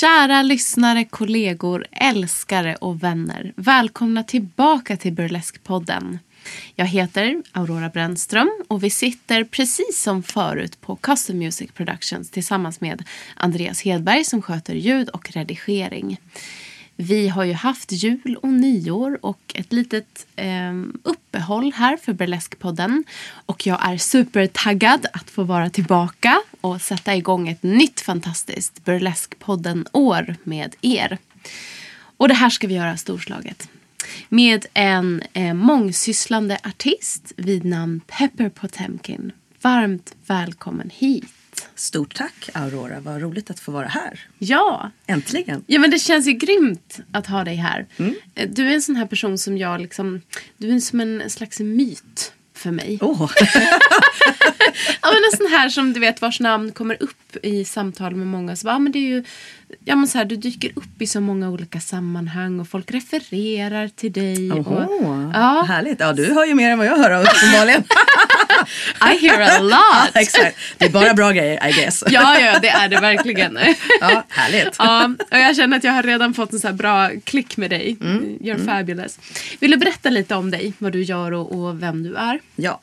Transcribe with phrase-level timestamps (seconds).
[0.00, 3.52] Kära lyssnare, kollegor, älskare och vänner.
[3.56, 6.18] Välkomna tillbaka till Burlesque-podden.
[6.74, 12.80] Jag heter Aurora Brännström och vi sitter precis som förut på Custom Music Productions tillsammans
[12.80, 16.20] med Andreas Hedberg som sköter ljud och redigering.
[16.96, 20.72] Vi har ju haft jul och nyår och ett litet eh,
[21.02, 23.04] uppehåll här för Burleskpodden.
[23.46, 30.36] Och jag är supertaggad att få vara tillbaka och sätta igång ett nytt fantastiskt Burleskpodden-år
[30.42, 31.18] med er.
[32.16, 33.68] Och det här ska vi göra storslaget.
[34.28, 39.32] Med en eh, mångsysslande artist vid namn Pepper Potemkin.
[39.62, 41.45] Varmt välkommen hit.
[41.74, 44.20] Stort tack Aurora, vad roligt att få vara här.
[44.38, 45.64] Ja, Äntligen.
[45.66, 47.86] Ja men det känns ju grymt att ha dig här.
[48.34, 50.20] Eh, Du är en sån här person som jag liksom,
[50.56, 52.98] du är som en slags myt för mig.
[53.02, 53.30] Åh,
[55.02, 58.26] Ja men en sån här som du vet vars namn kommer upp i samtal med
[58.26, 58.56] många.
[58.56, 59.24] Så bara, ja, men det är ju,
[59.84, 63.88] ja men så här, du dyker upp i så många olika sammanhang och folk refererar
[63.88, 64.52] till dig.
[64.52, 65.30] Och, Oho.
[65.34, 66.00] ja, härligt.
[66.00, 67.84] Ja, du hör ju mer än vad jag hör uppenbarligen.
[69.12, 70.16] I hear a ja, lot.
[70.16, 70.56] exakt.
[70.78, 72.04] Det är bara bra grejer, I guess.
[72.06, 73.58] Ja, ja, det är det verkligen.
[74.00, 74.76] Ja, härligt.
[74.78, 77.70] Ja, och jag känner att jag har redan fått en så här bra klick med
[77.70, 77.96] dig.
[78.00, 79.18] Mm, You're fabulous.
[79.60, 82.40] Vill du berätta lite om dig, vad du gör och, och vem du är?
[82.56, 82.80] Ja.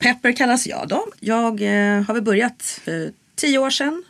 [0.00, 1.06] Pepper kallas jag då.
[1.20, 4.02] Jag eh, har väl börjat för tio år sedan.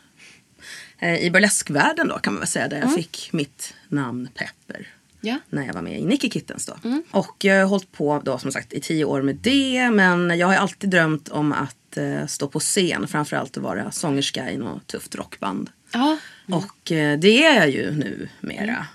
[0.99, 2.67] Eh, I burleskvärlden då kan man väl säga.
[2.67, 4.87] Där jag fick mitt namn Pepper.
[5.21, 5.37] Ja.
[5.49, 6.73] När jag var med i Nicky Kittens då.
[7.11, 9.89] Och jag har hållit på då som sagt i tio år med det.
[9.91, 13.07] Men jag har alltid drömt om att eh, stå på scen.
[13.07, 15.69] Framförallt att vara sångerska i något tufft rockband.
[15.93, 16.17] Ja.
[16.51, 18.87] Och eh, det är jag ju nu mera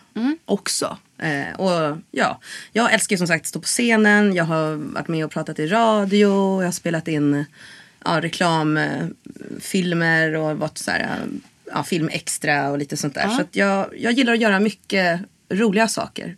[0.45, 0.99] också.
[1.19, 2.41] Eh, och ja,
[2.73, 4.35] jag älskar som sagt att stå på scenen.
[4.35, 6.63] Jag har varit med och pratat i radio.
[6.63, 7.45] Jag har spelat in
[8.05, 11.19] ja, reklamfilmer och varit så här,
[11.73, 13.29] ja, film extra och lite sånt där.
[13.29, 15.21] Så att jag, jag gillar att göra mycket
[15.51, 16.37] roliga saker.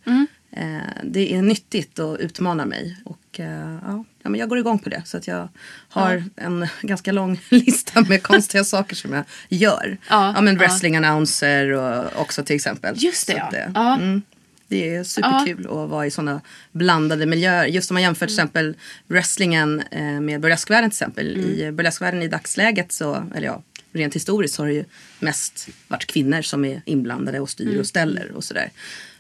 [0.53, 2.97] Eh, det är nyttigt och utmanar mig.
[3.05, 5.03] Och eh, ja, ja, men jag går igång på det.
[5.05, 5.49] Så att jag
[5.89, 9.97] har en ganska lång lista med konstiga saker som jag gör.
[10.11, 10.59] Ja, Ja, men ja.
[10.61, 12.95] wrestling announcer och också till exempel.
[12.99, 13.43] Just det, ja.
[13.45, 13.95] att det, Ja.
[13.97, 14.23] Mm,
[14.71, 16.41] det är superkul att vara i sådana
[16.73, 17.67] blandade miljöer.
[17.67, 18.45] Just om man jämför till Mm.
[18.47, 18.77] exempel
[19.07, 21.37] wrestlingen eh, med burleskvärlden till exempel.
[21.37, 21.51] Mm.
[21.51, 23.63] I burleskvärlden i dagsläget så, eller ja,
[23.93, 24.85] rent historiskt har det ju
[25.21, 27.81] mest varit kvinnor som är inblandade och styr Mm.
[27.81, 28.71] och ställer och sådär.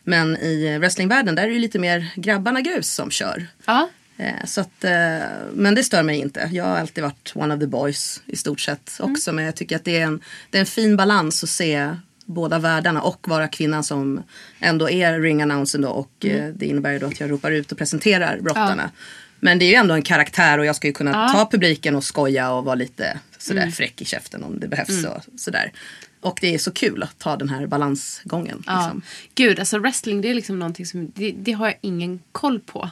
[0.04, 3.46] Men i wrestlingvärlden där är det ju lite mer grabbarna grus som kör.
[3.66, 3.88] Ja.
[4.16, 5.18] Eh, Så att, eh,
[5.52, 6.48] men det stör mig inte.
[6.52, 9.32] Jag har alltid varit one of the boys i stort sett också.
[9.32, 10.20] Men jag tycker att det är, en,
[10.50, 11.94] det är en fin balans att se
[12.24, 14.22] båda världarna och vara kvinnan som
[14.60, 15.88] ändå är ring announcen då.
[15.88, 18.90] Och eh, det innebär ju då att jag ropar ut och presenterar brottarna.
[19.40, 22.04] Men det är ju ändå en karaktär och jag ska ju kunna ta publiken och
[22.04, 25.04] skoja och vara lite sådär fräck i käften om det behövs.
[25.04, 25.72] Och, sådär.
[26.20, 28.62] och det är så kul att ta den här balansgången.
[28.66, 28.82] Ja.
[28.82, 29.02] Liksom.
[29.34, 32.90] Gud, alltså wrestling det är liksom någonting som, det, det har jag ingen koll på.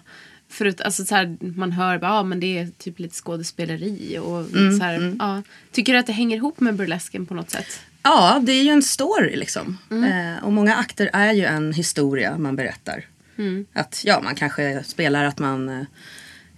[0.48, 4.46] Förut, alltså så här, man hör ja men det är typ lite skådespeleri och
[4.78, 5.42] så här, ja.
[5.72, 7.80] Tycker du att det hänger ihop med burlesken på något sätt?
[8.02, 9.78] Ja, det är ju en story liksom.
[9.90, 13.04] Eh, och många akter är ju en historia man berättar.
[13.72, 15.86] Att ja, man kanske spelar att man eh,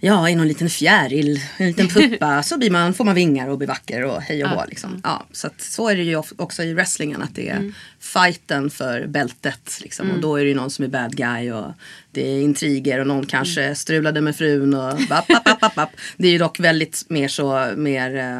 [0.01, 3.57] Ja, är någon liten fjäril, en liten puppa, så blir man, får man vingar och
[3.57, 4.63] blir vacker och hej och hå.
[4.67, 5.01] Liksom.
[5.03, 9.07] Ja, så, att, så är det ju också i wrestlingen, att det är fighten för
[9.07, 9.79] bältet.
[9.81, 10.11] Liksom.
[10.11, 11.71] Och då är det ju någon som är bad guy och
[12.11, 15.89] det är intriger och någon kanske strulade med frun och bap, bap, bap, bap.
[16.17, 18.39] Det är ju dock väldigt mer så, mer eh,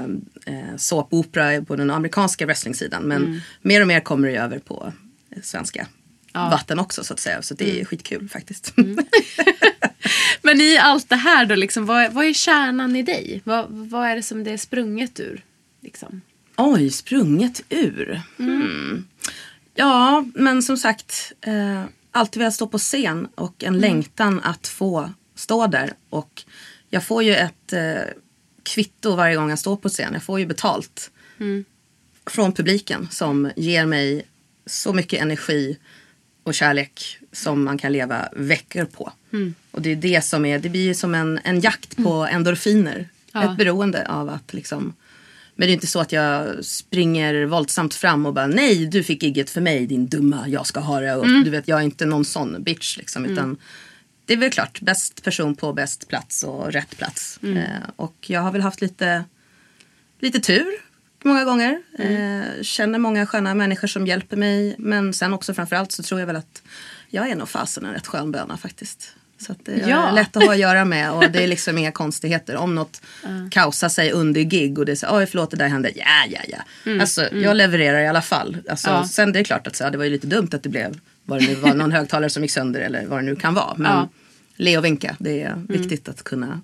[0.56, 3.04] eh, såpopera på den amerikanska wrestlingsidan.
[3.04, 4.94] Men mer och mer kommer det ju över på
[5.44, 5.88] svenska
[6.34, 7.42] vatten också så att säga.
[7.42, 8.74] Så det är skitkul faktiskt.
[10.42, 13.42] Men i allt det här då, liksom, vad, vad är kärnan i dig?
[13.44, 15.44] Vad, vad är det som det är sprunget ur?
[15.82, 16.22] Liksom?
[16.58, 18.22] Oj, sprunget ur.
[18.38, 19.08] Hmm.
[19.76, 21.32] Ja, men som sagt.
[21.42, 25.94] Eh, alltid velat stå på scen och en längtan att få stå där.
[26.10, 26.44] Och
[26.90, 28.02] jag får ju ett eh,
[28.64, 30.14] kvitto varje gång jag står på scen.
[30.14, 31.12] Jag får ju betalt
[32.26, 34.26] från publiken som ger mig
[34.66, 35.78] så mycket energi
[36.44, 39.12] och kärlek som man kan leva veckor på.
[39.72, 43.10] Och det är det som är, det blir som en, en jakt på endorfiner.
[43.32, 43.52] Ja.
[43.52, 44.94] Ett beroende av att liksom
[45.60, 49.24] men det är inte så att jag springer våldsamt fram och bara nej du fick
[49.24, 51.16] gigget för mig din dumma jag ska ha det.
[51.16, 53.26] Och, Du vet jag är inte någon sån bitch liksom.
[53.26, 53.58] Utan
[54.26, 57.40] det är väl klart bäst person på bäst plats och rätt plats.
[57.44, 59.24] Eh, och jag har väl haft lite,
[60.20, 60.68] lite tur
[61.24, 61.82] många gånger.
[61.98, 64.76] Eh, känner många sköna människor som hjälper mig.
[64.78, 66.62] Men sen också framförallt så tror jag väl att
[67.10, 69.14] jag är nog fasen en rätt skön böna faktiskt.
[69.46, 70.12] Så att det är Ja.
[70.12, 72.56] lätt att ha att göra med och det är liksom inga konstigheter.
[72.56, 73.02] Om något
[73.52, 76.40] kaosar sig under gig och det är så oj förlåt det där hände, ja ja
[76.84, 77.02] ja.
[77.02, 78.58] Alltså jag levererar i alla fall.
[78.70, 79.08] Alltså, Ja.
[79.08, 81.40] Sen det är klart att så, det var ju lite dumt att det blev, vad
[81.42, 83.74] det nu var, någon högtalare som gick sönder eller vad det nu kan vara.
[83.78, 84.10] Men Ja.
[84.56, 86.62] le och vinka, det är viktigt att kunna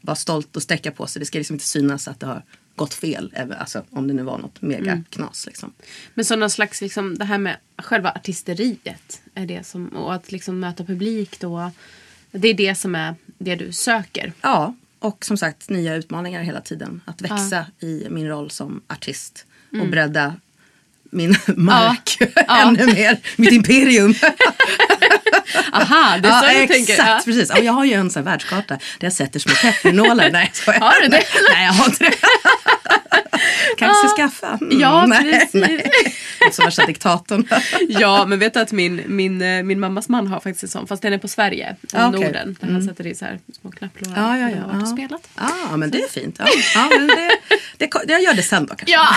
[0.00, 1.20] vara stolt och sträcka på sig.
[1.20, 2.42] Det ska liksom inte synas att det har
[2.76, 3.32] gått fel.
[3.36, 5.46] även- Alltså, om det nu var något mega knas.
[5.46, 5.72] Liksom.
[6.14, 10.32] Men så någon slags, liksom, det här med själva artisteriet är det som, och att
[10.32, 11.70] liksom möta publik då.
[12.30, 14.32] Det är det som är det du söker.
[14.40, 17.00] Ja, och som sagt nya utmaningar hela tiden.
[17.04, 19.46] Att växa i min roll som artist
[19.82, 20.34] och bredda
[21.10, 22.62] min mark Ja.
[22.68, 23.18] ännu mer.
[23.36, 24.14] Mitt imperium.
[25.72, 27.06] Aha, det är så du exakt, tänker.
[27.06, 27.20] Ja.
[27.24, 27.50] precis.
[27.54, 30.30] Ja, jag har ju en sån världskarta där jag sätter små peppernålar.
[30.32, 30.72] Nej, jag.
[30.72, 31.24] Har du det?
[31.54, 32.14] Nej, jag har inte det.
[33.78, 34.58] Kanske skaffa.
[34.60, 35.54] Mm, Ja, nej, precis.
[35.54, 35.90] Nej.
[36.52, 37.48] Som värsta diktatorn.
[37.88, 40.86] Ja, men vet du att min, min, eh, min mammas man har faktiskt en sån,
[40.86, 42.20] fast den är på Sverige, i Ah, okej.
[42.20, 42.56] Norden.
[42.60, 44.14] Där han sätter i så här små knapplårar.
[44.16, 44.64] Ja, ja, ja.
[44.76, 44.86] och ja.
[44.86, 45.28] spelat.
[45.70, 46.36] Ja, men det är fint.
[46.38, 47.30] Ja, ja, men det,
[47.76, 48.94] det, jag gör det sen då kanske.
[48.94, 49.08] Ja!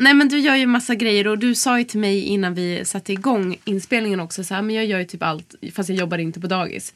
[0.00, 2.84] Nej men du gör ju massa grejer och du sa ju till mig innan vi
[2.84, 6.18] satte igång inspelningen också så här, men jag gör ju typ allt fast jag jobbar
[6.18, 6.94] inte på dagis.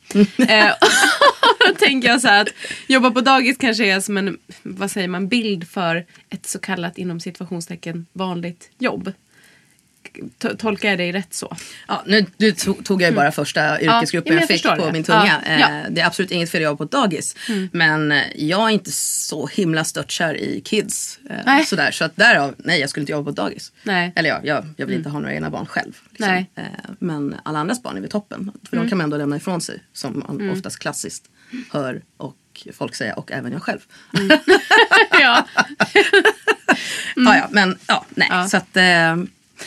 [0.48, 2.48] eh, och då tänker jag så här att
[2.86, 6.98] jobba på dagis kanske är som en, vad säger man, bild för ett så kallat
[6.98, 9.12] inom situationstecken vanligt jobb.
[10.38, 11.56] To- Tolkar jag dig rätt så?
[11.88, 14.38] Ja, nu, nu to- tog jag ju bara första yrkesgruppen Mm.
[14.38, 14.92] ja, jag jag fick på det.
[14.92, 15.42] min tunga.
[15.46, 15.52] Ja.
[15.52, 17.36] Eh, Det är absolut inget fel att jobba på ett dagis.
[17.72, 21.18] Men eh, jag är inte så himla störtkär i kids.
[21.30, 21.64] eh, Nej.
[21.64, 21.90] Sådär.
[21.90, 23.72] Så att därav, nej jag skulle inte jobba på ett dagis.
[23.82, 24.12] Nej.
[24.16, 25.92] Eller ja, jag, jag vill inte ha några egna barn själv.
[26.10, 26.26] liksom.
[26.28, 26.50] Nej.
[26.98, 28.52] Men alla andras barn är väl toppen.
[28.70, 29.82] För de kan man ändå lämna ifrån sig.
[29.92, 31.24] Som man oftast klassiskt
[31.72, 32.36] hör och
[32.72, 33.80] folk säga och även jag själv.
[35.10, 35.46] ja.
[37.16, 38.28] Ja, ja, men ja, nej.
[38.30, 38.48] Ja.
[38.48, 39.16] Så att, eh,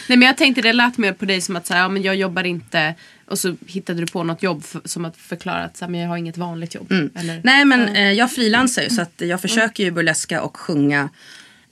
[0.07, 2.03] Nej men jag tänkte det lät mer på dig som att så här, ja, men
[2.03, 2.95] jag jobbar inte
[3.25, 6.01] och så hittade du på något jobb för, som att förklara att så här, men
[6.01, 6.91] jag har inget vanligt jobb.
[7.15, 11.09] Eller, Nej men eh, jag frilansar ju så att jag försöker ju burleska och sjunga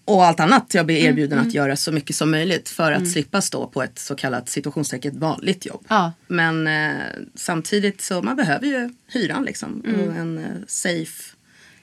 [0.05, 3.41] och allt annat jag blir erbjuden att göra så mycket som möjligt för att slippa
[3.41, 5.85] stå på ett så kallat situationstecken vanligt jobb.
[5.87, 6.13] Ja.
[6.27, 7.01] Men eh,
[7.35, 11.35] samtidigt så man behöver ju hyran liksom och en eh, safe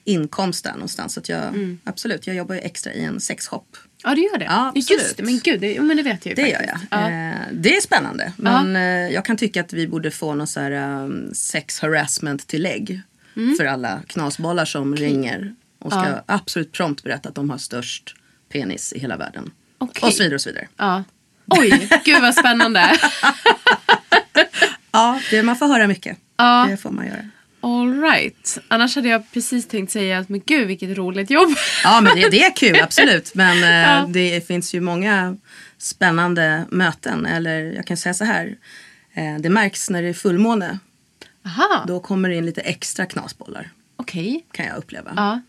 [0.05, 1.15] inkomst där någonstans.
[1.15, 3.77] Så att jag, absolut, jag jobbar ju extra i en sexshop.
[4.05, 4.45] Ja, du gör det?
[4.45, 6.71] Ja, Just det, men gud, det, men det vet jag ju Det gör jag.
[6.71, 6.89] faktiskt.
[6.91, 7.11] Ja.
[7.11, 8.33] Eh, det är spännande.
[8.37, 12.47] Men eh, jag kan tycka att vi borde få något så här um, sex harassment
[12.47, 13.01] tillägg.
[13.37, 13.57] Mm.
[13.57, 18.15] För alla knasbollar som ringer och ska absolut prompt berätta att de har störst
[18.53, 19.51] penis i hela världen.
[19.79, 20.07] Okej.
[20.07, 20.69] Och så vidare och så vidare.
[20.77, 21.05] Ja.
[21.47, 22.97] Oj, gud vad spännande.
[24.95, 26.19] Ja, det, man får höra mycket.
[26.37, 26.67] Ja.
[26.71, 27.29] Det får man göra.
[27.63, 28.59] All right.
[28.69, 31.51] Annars hade jag precis tänkt säga att men gud vilket roligt jobb.
[31.85, 33.35] Ja, men det, det är kul, absolut.
[33.35, 34.07] Men eh, Ja.
[34.09, 35.37] det finns ju många
[35.79, 37.27] spännande möten.
[37.27, 38.57] Eller jag kan säga så här.
[39.15, 40.79] Eh, det märks när det är fullmåne.
[41.47, 43.71] Aha, Då kommer det in lite extra knasbollar.
[43.97, 44.45] okej.
[44.53, 45.13] Kan jag uppleva.
[45.17, 45.41] Ja.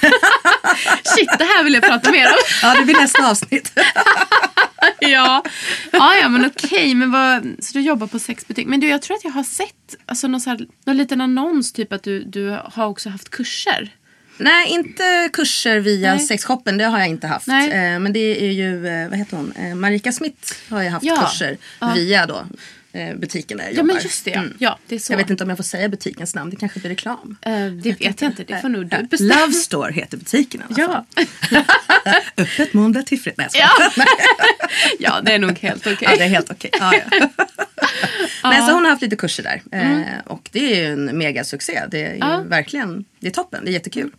[1.04, 2.32] Shit, det här vill jag prata mer om.
[2.62, 3.72] Ja, det blir nästa avsnitt.
[5.00, 5.44] ja.
[5.92, 6.94] ja, ja men okej.
[6.94, 8.66] Men vad, så du jobbar på sexbutik.
[8.66, 11.72] Men du, jag tror att jag har sett alltså, någon, så här, någon liten annons
[11.72, 13.90] typ att du, du har också haft kurser.
[14.36, 16.26] Nej, inte kurser via Nej.
[16.26, 16.78] sexshoppen.
[16.78, 17.46] Det har jag inte haft.
[17.46, 17.70] Nej.
[17.70, 19.52] Eh, men det är ju, eh, vad heter hon?
[19.52, 21.16] Eh, Marika Smith har jag haft Ja.
[21.16, 21.92] kurser Ja.
[21.94, 22.46] via då
[23.16, 23.94] butiken där jag Ja, jobbar.
[23.94, 24.30] men just det.
[24.30, 25.12] Ja, ja det är så.
[25.12, 26.50] Jag vet inte om jag får säga butikens namn.
[26.50, 27.36] Det kanske blir reklam.
[27.42, 28.44] Eh, det vet jag inte.
[28.44, 29.34] Det får nog du Ja, bestämma.
[29.40, 31.04] Love Store heter butiken i alla fall.
[31.50, 31.64] Ja.
[32.36, 33.48] Öppet måndag till fredag.
[33.52, 33.62] Nej.
[33.96, 34.04] Ja.
[34.98, 35.98] ja, det är nog helt okej.
[36.10, 36.70] Ja, det är helt okej.
[36.80, 37.28] Ja, ja.
[38.42, 39.62] Men så hon har haft lite kurser där.
[39.72, 41.80] Eh, och det är ju en megasuccé.
[41.90, 42.42] Det är Ja.
[42.46, 43.64] verkligen, det är toppen.
[43.64, 44.10] Det är jättekul.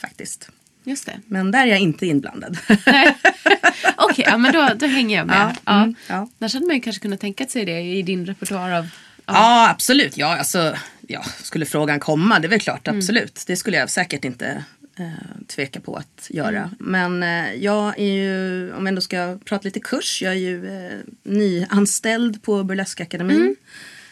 [0.00, 0.48] Faktiskt.
[0.86, 1.20] Just det.
[1.26, 2.58] Men där är jag inte inblandad.
[3.96, 5.36] Okej, ja, men då, då hänger jag med.
[5.36, 6.28] Ja, Ja, mm, ja.
[6.40, 8.88] Annars hade man ju kanske kunnat tänka sig det i din repertoar av...
[9.26, 10.16] Ja, absolut.
[10.16, 10.76] Ja, alltså,
[11.06, 13.44] ja, skulle frågan komma, det är väl klart, absolut.
[13.46, 14.64] Det skulle jag säkert inte
[14.98, 15.08] eh,
[15.46, 16.70] tveka på att göra.
[16.78, 20.86] Men eh, jag är ju, om jag ändå ska prata lite kurs, jag är ju
[20.86, 23.56] eh, nyanställd på Burleskakademin.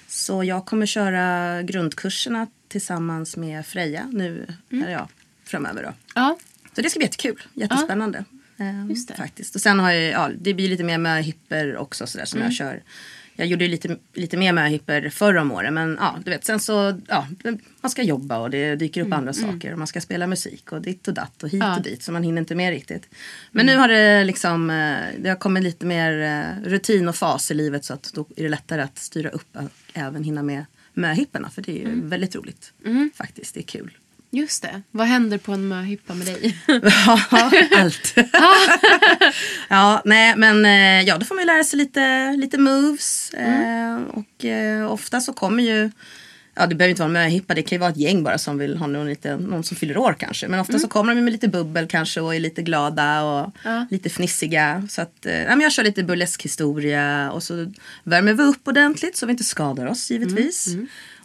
[0.09, 5.09] Så jag kommer köra grundkurserna tillsammans med Freja nu, eller ja,
[5.45, 5.93] framöver då.
[6.15, 6.37] Ja,
[6.77, 8.25] Så det ska bli jättekul, jättespännande.
[8.59, 9.15] Eh, Just det.
[9.15, 9.55] Faktiskt.
[9.55, 12.47] Och sen har jag, ja, det blir lite mer möhipper också sådär som Mm.
[12.47, 12.83] jag kör.
[13.37, 17.01] Jag gjorde lite, lite mer möhipper förra om året men ja, du vet sen så,
[17.09, 17.29] ja,
[17.81, 20.83] man ska jobba och det dyker upp andra saker och man ska spela musik och
[20.83, 21.73] ditt och datt och hit Mm, Ja.
[21.73, 21.79] Mm.
[21.79, 23.09] och dit så man hinner inte med riktigt.
[23.51, 27.51] Men nu har det liksom, eh, det har kommit lite mer eh, rutin och fas
[27.51, 30.65] i livet så att då är det lättare att styra upp och även hinna med
[30.95, 32.09] möhipporna för det är ju Mm.
[32.09, 32.73] väldigt roligt
[33.15, 33.91] faktiskt, det är kul.
[34.37, 34.83] Just det.
[34.91, 36.57] Vad händer på en möhippa med dig?
[37.07, 37.21] Ja,
[37.77, 38.15] allt.
[39.69, 43.31] ja, nej, men eh, ja, då får man ju lära sig lite, lite moves.
[43.35, 45.91] Eh, och eh, ofta så kommer ju,
[46.55, 48.59] ja det behöver inte vara en möhippa, det kan ju vara ett gäng bara som
[48.59, 50.49] vill ha någon, lite, någon som fyller år kanske.
[50.49, 53.87] Men ofta så kommer de med lite bubbel kanske och är lite glada och Ja.
[53.91, 54.87] lite fnissiga.
[54.91, 57.73] Så att, eh, ja, jag kör lite burlesk historia och så
[58.05, 60.69] värmer vi upp ordentligt så vi inte skadar oss givetvis.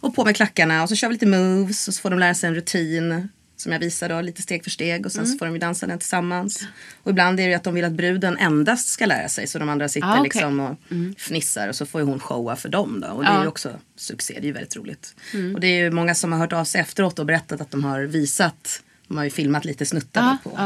[0.00, 2.34] Och på med klackarna och så kör vi lite moves och så får de lära
[2.34, 5.46] sig en rutin som jag visar då lite steg för steg och sen så får
[5.46, 6.62] de ju dansa den tillsammans.
[7.02, 9.58] Och ibland är det ju att de vill att bruden endast ska lära sig så
[9.58, 10.22] de andra sitter Ah, okej.
[10.24, 10.76] liksom och
[11.18, 13.08] fnissar och så får ju hon showa för dem då.
[13.08, 13.38] Och det Ja.
[13.38, 15.14] är ju också succé, det är ju väldigt roligt.
[15.54, 17.84] Och det är ju många som har hört av sig efteråt och berättat att de
[17.84, 20.56] har visat, de har ju filmat lite snuttar då på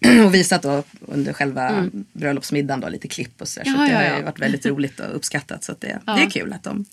[0.00, 0.24] ja.
[0.26, 3.64] och visat då under själva bröllopsmiddagen då, lite klipp och sådär.
[3.64, 5.64] så Ja, att det har ju varit väldigt roligt och uppskattat.
[5.64, 6.84] Så det, det är kul att de,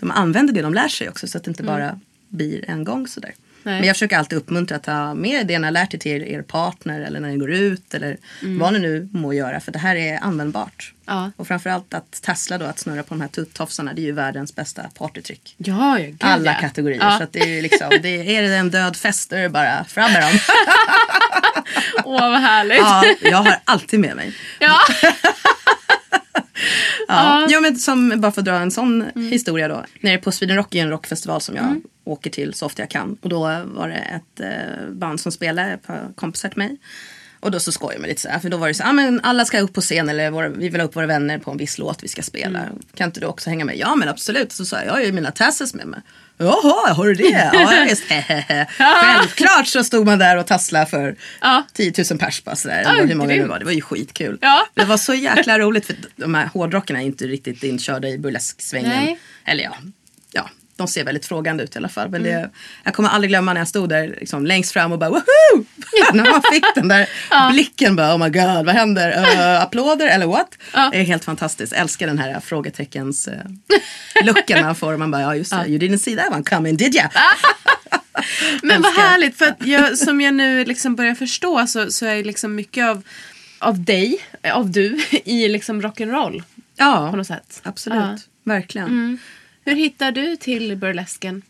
[0.00, 3.08] de använder det de lär sig också så att det inte bara blir en gång
[3.08, 3.34] sådär.
[3.64, 3.74] Nej.
[3.74, 6.42] Men jag försöker alltid uppmuntra att ta med det ni har lärt er till er
[6.42, 9.96] partner eller när ni går ut eller vad ni nu må göra för det här
[9.96, 10.92] är användbart.
[11.06, 11.30] Ja.
[11.36, 14.54] Och framförallt att tassla då, att snurra på de här tuttofsarna det är ju världens
[14.54, 15.54] bästa partytrick.
[15.58, 16.60] Ja, gud, Alla ja.
[16.60, 17.00] kategorier.
[17.00, 17.18] Ja.
[17.18, 19.48] Så att det är ju liksom, det är det en död fest då är det
[19.48, 20.32] bara fram med dem.
[22.04, 22.78] Åh, vad härligt.
[22.78, 24.36] Ja, jag har alltid med mig.
[24.58, 24.78] Ja.
[27.08, 27.46] Ja.
[27.50, 29.84] ja, men som, bara för att dra en sån historia då.
[30.00, 33.16] Nere på Sweden Rock är en rockfestival som jag åker till så ofta jag kan.
[33.20, 36.76] Och då var det ett eh, band som spelade, på kompisar till mig.
[37.40, 38.92] Och då så skojade man lite så här, för då var det så här, ah,
[38.92, 41.50] men alla ska upp på scen eller våra, vi vill ha upp våra vänner på
[41.50, 42.68] en viss låt vi ska spela.
[42.94, 43.76] Kan inte du också hänga med?
[43.76, 44.52] Ja men absolut.
[44.52, 46.00] Så sa jag, jag har ju mina tasses med mig.
[46.38, 47.50] Jaha, har du det?
[47.52, 48.04] Ja visst.
[48.78, 51.64] Självklart så stod man där och tasslade för Ja.
[51.72, 52.82] 10 000 pers bara sådär.
[52.84, 53.58] Ja, hur många det var.
[53.58, 54.38] Det var ju skitkul.
[54.40, 54.66] Ja.
[54.74, 59.16] Det var så jäkla roligt för de här hårdrockarna är inte riktigt inkörda i burlesksvängen.
[59.44, 59.76] Eller ja,
[60.76, 62.08] de ser väldigt frågande ut i alla fall.
[62.10, 62.42] Men Mm.
[62.42, 62.50] det,
[62.84, 65.64] jag kommer aldrig glömma när jag stod där liksom, längst fram och bara woho!
[66.12, 67.08] när man fick den där
[67.52, 69.18] blicken bara oh my god vad händer?
[69.18, 70.58] Uh, applåder eller what?
[70.74, 70.88] Ja.
[70.92, 71.72] Det är helt fantastiskt.
[71.72, 73.34] Älskar den här frågeteckens uh,
[74.24, 74.96] looken man får.
[74.96, 77.10] Man bara ja just det, you didn't see that one coming did ya?
[78.62, 82.54] Men vad härligt, för jag, som jag nu liksom börjar förstå så, så är liksom
[82.54, 83.02] mycket av,
[83.58, 84.18] av dig,
[84.52, 86.42] av du, i liksom rock'n'roll
[86.76, 87.60] Ja, på något sätt.
[87.62, 87.98] absolut.
[87.98, 88.18] Ja.
[88.52, 89.18] Verkligen.
[89.64, 91.42] Hur hittar du till burlesken?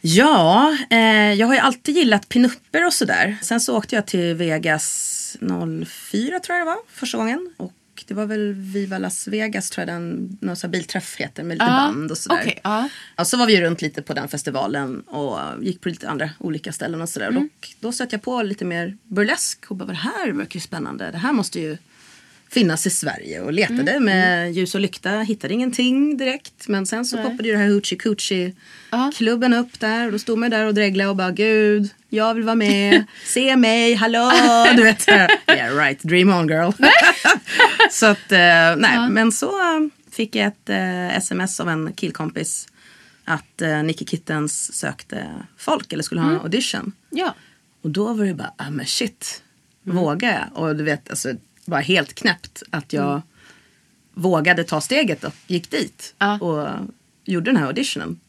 [0.00, 3.36] Ja, eh, jag har ju alltid gillat pinupper och sådär.
[3.42, 7.54] Sen så åkte jag till Vegas 04 tror jag det var första gången.
[7.56, 7.72] Och
[8.06, 11.54] det var väl Viva Las Vegas tror jag den någon sån här bilträff heter med
[11.54, 12.38] lite Ja, band och sådär.
[12.40, 12.88] okej, ja.
[13.16, 16.30] Ja, så var vi ju runt lite på den festivalen och gick på lite andra
[16.38, 17.28] olika ställen och sådär.
[17.28, 17.42] Mm.
[17.60, 21.10] Och då stötte jag på lite mer burlesk och bara det här verkar ju spännande.
[21.10, 21.78] Det här måste ju
[22.52, 24.04] finnas i Sverige och letade Mm.
[24.04, 25.10] med ljus och lykta.
[25.20, 26.68] Hittade ingenting direkt.
[26.68, 27.24] Men sen så Nej.
[27.24, 28.52] poppade ju det här Hoochie Coochie
[28.90, 29.12] Ja.
[29.16, 30.06] klubben upp där.
[30.06, 33.04] Och då stod man där och dreglade och bara gud, jag vill vara med.
[33.24, 34.32] Se mig, hallå.
[34.76, 36.70] Du vet, yeah right, dream on girl.
[37.90, 39.80] så att, eh, nej, men så eh,
[40.12, 42.66] fick jag ett eh, sms av en killkompis
[43.24, 45.26] att eh, Nicky Kittens sökte
[45.58, 46.92] folk eller skulle ha en audition.
[47.10, 47.34] Ja.
[47.82, 49.42] Och då var det bara, ah men shit,
[49.82, 50.62] vågar jag?
[50.62, 51.32] Och du vet, alltså,
[51.70, 53.22] bara helt knäppt att jag
[54.14, 56.38] vågade ta steget och gick dit Ja.
[56.38, 56.68] och
[57.24, 58.20] gjorde den här auditionen.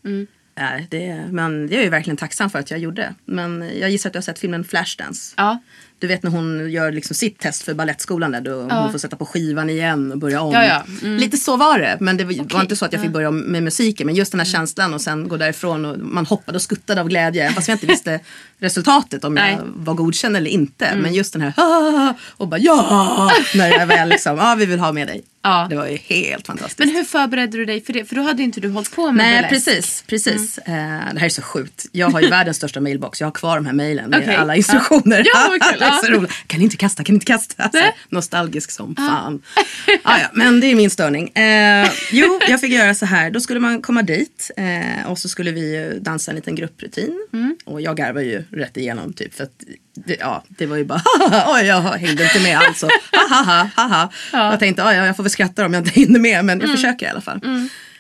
[0.56, 3.16] Nej, det, men jag är ju verkligen tacksam för att jag gjorde.
[3.26, 5.34] Men jag gissar att du har sett filmen Flashdance.
[5.38, 5.62] Ja.
[6.02, 9.16] Du vet när hon gör liksom sitt test för ballettskolan där då hon får sätta
[9.16, 10.54] på skivan igen och börja om.
[10.54, 10.84] Ja, ja.
[11.02, 11.18] Mm.
[11.18, 11.98] Lite så var det.
[12.00, 14.08] Men det var, var inte så att jag fick börja om med musiken.
[14.08, 17.08] Men just den här känslan och sen gå därifrån och man hoppade och skuttade av
[17.08, 17.52] glädje.
[17.52, 18.20] Fast jag inte visste
[18.60, 19.58] resultatet om Nej.
[19.60, 20.96] jag var godkänd eller inte.
[20.96, 23.32] Men just den här och bara ja.
[23.56, 25.24] När jag väl liksom, ja vi vill ha med dig.
[25.44, 25.68] Ja.
[25.70, 26.80] Det var ju helt fantastiskt.
[26.80, 28.06] Men hur förberedde du dig för det?
[28.06, 29.66] För då hade inte du hållit på med Nej, burlesk.
[29.66, 30.04] precis.
[30.08, 30.58] precis.
[30.58, 30.74] Eh,
[31.14, 31.86] det här är så sjukt.
[31.92, 33.20] Jag har ju världens största mailbox.
[33.20, 34.36] Jag har kvar de här mailen med Okej.
[34.36, 35.24] alla instruktioner.
[35.34, 35.80] Ja, kul.
[35.80, 36.02] det är Ja.
[36.06, 36.32] så roligt.
[36.48, 37.64] Kan inte kasta, kan inte kasta.
[37.64, 37.96] Så, Nej.
[38.10, 39.42] nostalgisk som fan.
[40.04, 41.30] ah, ja, men det är min störning.
[41.30, 43.32] Eh, jo, jag fick göra så här.
[43.32, 47.28] Då skulle man komma dit eh, och så skulle vi ju dansa en liten grupprutin.
[47.34, 47.56] Mm.
[47.66, 51.02] Och jag garvar ju rätt igenom typ för att det, ja, det var ju bara
[51.48, 52.84] oj jag hängde inte med alls.
[52.84, 52.90] Och,
[53.30, 54.52] ha, ha, ha, ha.
[54.52, 56.64] Jag tänkte "Ja, ja, jag får väl skratta om jag inte hinner med men jag
[56.70, 56.78] Mm.
[56.78, 57.40] försöker i alla fall.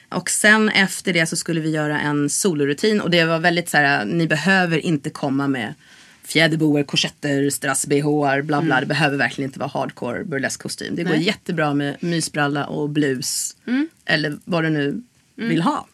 [0.10, 3.78] Och sen efter det så skulle vi göra en solorutin och det var väldigt så
[3.78, 5.74] här, ni behöver inte komma med
[6.28, 8.80] fjäderboer, korsetter, strass-bh, bla bla.
[8.80, 10.96] Det behöver verkligen inte vara hardcore burleskkostym.
[10.96, 11.24] Det går Nej.
[11.24, 13.56] jättebra med mysbralla och blus.
[14.06, 15.04] Eller vad du nu
[15.36, 15.88] vill ha.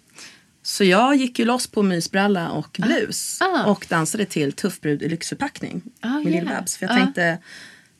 [0.68, 3.42] Så jag gick ju loss på mysbralla och blus.
[3.42, 3.64] Ah.
[3.66, 6.46] Och dansade till Tuff brud i lyxförpackning Ah, med yeah.
[6.46, 6.78] Lill-Babs.
[6.78, 6.98] För jag Ah.
[7.00, 7.38] tänkte,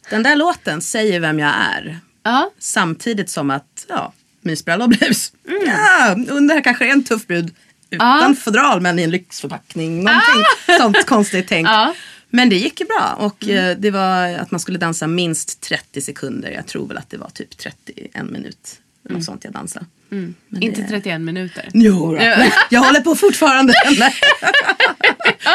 [0.10, 2.00] den där låten säger vem jag är.
[2.24, 2.52] Ja.
[2.60, 5.34] Samtidigt som att, ja, mysbralla och blus.
[5.48, 5.62] Mm.
[5.68, 7.56] Ja, undrar kanske en tuff brud
[7.90, 8.36] utan Ja.
[8.40, 10.04] fodral men i en lyxförpackning.
[10.04, 10.44] Någonting
[10.80, 11.68] sånt konstigt tänkt.
[11.70, 11.94] Ja.
[12.30, 16.02] Men det gick ju bra och eh, det var att man skulle dansa minst 30
[16.02, 16.50] sekunder.
[16.52, 18.80] Jag tror väl att det var typ 31 minut.
[19.10, 19.86] Något sånt jag dansade.
[20.10, 21.70] Men Inte det- 31 minuter.
[21.74, 22.22] Jo, då.
[22.24, 22.46] Ja.
[22.70, 23.74] jag håller på fortfarande.
[24.00, 24.14] nej.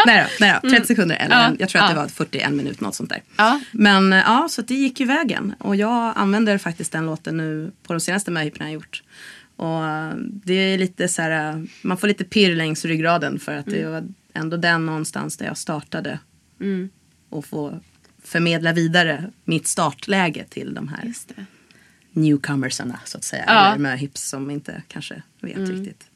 [0.07, 1.57] då, nej då, 30 sekunder eller Ja.
[1.59, 1.95] jag tror att Ja.
[1.95, 3.23] det var 41 minut något sånt där.
[3.37, 3.61] Ja.
[3.73, 5.55] Men eh, ja, så det gick ju vägen.
[5.59, 9.03] Och jag använder faktiskt den låten nu på de senaste möhipporna jag gjort.
[9.57, 13.57] Och eh, det är lite så här, eh, man får lite pirr längs ryggraden för
[13.57, 14.05] att det var
[14.35, 16.19] ändå den någonstans där jag startade.
[17.31, 17.81] Och få
[18.25, 21.13] förmedla vidare mitt startläge till de här.
[22.13, 23.45] Newcomersarna så att säga.
[23.47, 23.67] Ja.
[23.67, 26.07] Eller möhips som inte kanske vet riktigt.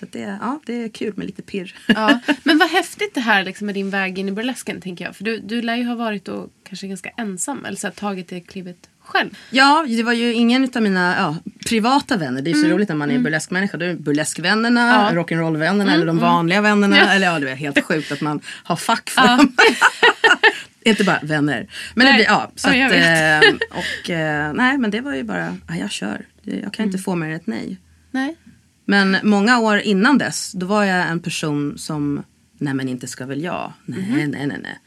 [0.00, 1.74] Så det, ja, det är kul med lite pirr.
[1.86, 2.20] Ja.
[2.42, 5.16] Men vad häftigt det här liksom, med din väg in i burlesken tänker jag.
[5.16, 7.64] För du, du lär ju ha varit då kanske ganska ensam.
[7.64, 9.30] Eller så här, tagit det klivet själv.
[9.50, 11.36] Ja, det var ju ingen av mina ja,
[11.68, 12.42] privata vänner.
[12.42, 13.76] Det är ju så roligt när man är burleskmänniska.
[13.76, 15.16] Då är burleskvännerna, Mm.
[15.16, 15.22] Ja.
[15.22, 17.14] rock'n'roll-vännerna eller de vanliga vännerna.
[17.14, 19.56] Eller ja, det är helt sjukt att man har fack för dem.
[20.86, 21.66] Inte bara vänner.
[21.94, 22.18] Men det Nej.
[22.18, 22.50] blir, ja.
[22.56, 26.26] Så Ja, att, eh, och eh, nej, men det var ju bara, ja, jag kör.
[26.42, 26.88] Det- Jag kan Mm.
[26.94, 27.76] inte få mer än ett nej.
[28.10, 28.36] Nej.
[28.84, 32.22] Men många år innan dess, då var jag en person som,
[32.58, 33.72] nej men inte ska väl jag.
[33.84, 34.30] Nej, Mhm.
[34.30, 34.78] nej, nej, nej.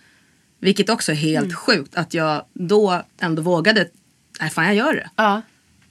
[0.61, 1.55] Vilket också är helt Mm.
[1.55, 3.87] sjukt att jag då ändå vågade,
[4.41, 5.09] nej fan jag gör det.
[5.15, 5.41] Ja.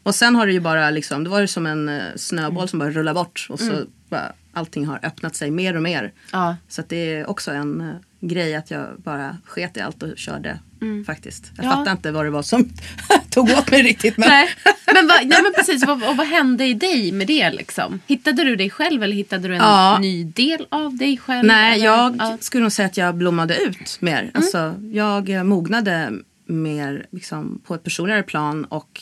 [0.02, 2.68] Och sen har det ju bara liksom, det var ju som en eh, snöboll Mm.
[2.68, 3.72] som bara rullar bort och så
[4.08, 6.12] bara allting har öppnat sig mer och mer.
[6.32, 6.56] Ja.
[6.68, 10.18] Så att det är också en eh, grej att jag bara sket i allt och
[10.18, 10.58] körde
[11.06, 11.52] faktiskt.
[11.56, 11.70] Jag Mm.
[11.70, 11.76] Ja.
[11.76, 12.68] fattar inte vad det var som
[13.30, 14.16] tog åt mig riktigt.
[14.18, 14.28] Men...
[14.28, 14.48] Nej.
[14.94, 17.50] Men, vad, nej, men precis, vad, och vad hände i dig med det?
[17.50, 18.00] Liksom?
[18.06, 19.98] Hittade du dig själv eller hittade du en Ja.
[19.98, 21.46] ny del av dig själv?
[21.46, 21.84] Nej, eller?
[21.84, 22.26] jag Ja.
[22.26, 22.38] Mm.
[22.40, 24.30] skulle nog säga att jag blommade ut mer.
[24.34, 26.12] Alltså, jag mognade
[26.46, 29.00] mer liksom, på ett personligare plan och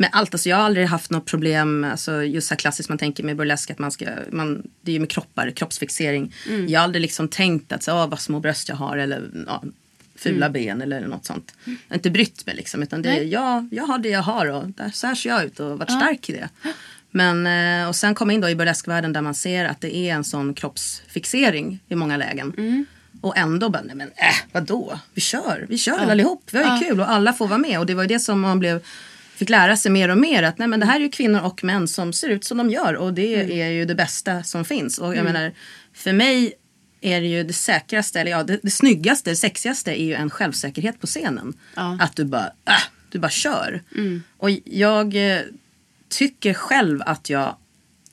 [0.00, 0.34] med allt.
[0.34, 3.36] Alltså, jag har aldrig haft något problem, alltså, just så här klassiskt man tänker med
[3.36, 6.34] burlesk, att man ska, man, det är ju med kroppar, kroppsfixering.
[6.48, 6.68] Mm.
[6.68, 9.62] Jag har aldrig liksom tänkt att så, åh, vad små bröst jag har eller ja,
[10.16, 10.52] fula Mm.
[10.52, 11.54] ben eller något sånt.
[11.64, 14.46] Jag har inte brytt mig liksom, utan det är, jag, jag har det jag har
[14.46, 16.48] och där, så här ser jag ut och varit stark i det.
[17.10, 20.14] Men, eh, och sen komma in då i burleskvärlden där man ser att det är
[20.14, 22.54] en sån kroppsfixering i många lägen.
[22.58, 22.86] Mm.
[23.20, 24.98] Och ändå bara, nej men äh, vadå?
[25.14, 26.48] Vi kör, vi kör allihop.
[26.52, 27.78] Vi har ju kul och alla får vara med.
[27.78, 28.82] Och det var ju det som man blev,
[29.40, 30.42] fick lära sig mer och mer.
[30.42, 32.70] Att nej men det här är ju kvinnor och män som ser ut som de
[32.70, 32.94] gör.
[32.94, 33.50] Och det Mm.
[33.58, 34.98] är ju det bästa som finns.
[34.98, 35.52] Och jag menar,
[35.94, 36.52] för mig
[37.00, 40.30] är det ju det säkraste, eller ja det, det snyggaste, det sexigaste är ju en
[40.30, 41.52] självsäkerhet på scenen.
[41.74, 41.96] Ja.
[42.00, 43.82] Att du bara, äh, du bara kör.
[44.36, 45.40] Och jag eh,
[46.08, 47.56] tycker själv att jag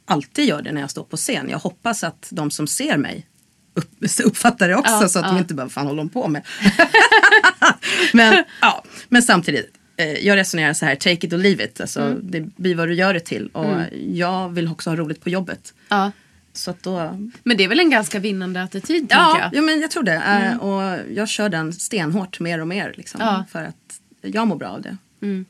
[0.06, 1.50] alltid gör det när jag står på scen.
[1.50, 3.28] Jag hoppas att de som ser mig
[3.74, 3.92] upp,
[4.24, 5.40] uppfattar det också Ja, så att de ja.
[5.42, 6.46] inte bara, fan håller de på med?
[8.13, 11.82] men, ja, men samtidigt, jag resonerar så här, take it or leave it.
[11.82, 12.20] Alltså, Mm.
[12.24, 13.48] Det blir vad du gör det till.
[13.48, 13.76] Och
[14.14, 15.74] jag vill också ha roligt på jobbet.
[15.90, 16.12] Ja.
[16.54, 17.30] Så att då...
[17.44, 19.50] Men det är väl en ganska vinnande attityd Ja, jag.
[19.54, 20.14] ja, men jag tror det.
[20.16, 22.94] Eh, Och jag kör den stenhårt mer och mer.
[22.98, 23.46] Liksom, Ja.
[23.52, 24.98] För att jag mår bra av det.
[25.22, 25.46] Mm.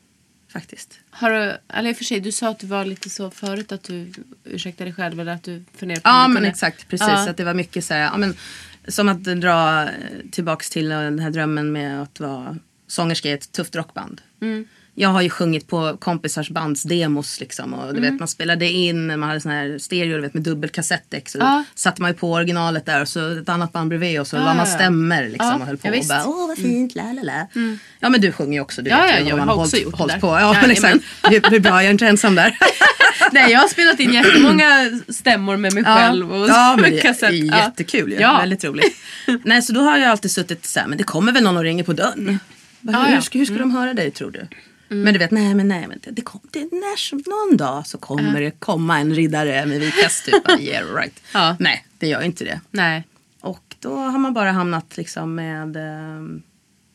[0.54, 1.00] Faktiskt.
[1.10, 4.12] Har du, eller för sig, du sa att du var lite så förut att du
[4.44, 7.08] ursäktar dig själv eller att du funderar på Ja men kunde- exakt, precis.
[7.08, 7.30] Ja.
[7.30, 8.36] Att det var mycket så här, ja, men,
[8.88, 9.90] som att dra eh,
[10.32, 12.58] tillbaks till den här drömmen med att vara
[12.88, 14.22] sångerska i ett tufft rockband.
[14.41, 14.65] Mm.
[14.95, 17.73] jag har ju sjungit på kompisars bandsdemos liksom.
[17.73, 21.30] Och du vet man spelade in, man hade sån här stereo du vet, med dubbelkassettdäck.
[21.30, 21.63] Så Ja.
[21.76, 24.39] satte man ju på originalet där och så ett annat band bredvid och så Ja,
[24.39, 24.76] la man ja, ja.
[24.78, 25.88] stämmer liksom Ja, och höll på.
[25.88, 25.95] ja, och.
[25.95, 26.08] Mm.
[26.08, 27.47] bara, åh vad fint, la la la.
[28.00, 29.76] Ja men du sjunger ju också, du Ja, vet ja, ju jag har man också
[29.76, 30.19] hållit- gjort det hållit där.
[30.21, 30.28] på.
[30.28, 30.97] Ja, men exakt.
[31.23, 32.58] Hur, hur bra, jag är inte ensam där.
[33.32, 36.32] Nej, jag har spelat in jättemånga stämmor med mig själv.
[36.34, 38.19] Och ja, men det är jättekul ju.
[38.19, 38.38] Ja.
[38.38, 38.95] Väldigt roligt.
[39.43, 41.63] Nej, så då har jag alltid suttit så här, men det kommer väl någon och
[41.63, 42.39] ringer på dörren.
[42.82, 43.04] Hur, ja.
[43.06, 44.48] hur ska, hur ska de höra dig tror du?
[44.90, 47.98] Men du vet, nej men nej, men det, det, kom, det när någon dag så
[47.98, 50.26] kommer det komma en riddare med vit häst.
[50.26, 50.60] Typ.
[50.60, 51.24] Yeah right.
[51.34, 51.56] Ja.
[51.60, 52.62] Nej, det gör inte det.
[52.72, 53.04] Nej.
[53.42, 56.22] Och då har man bara hamnat liksom med eh,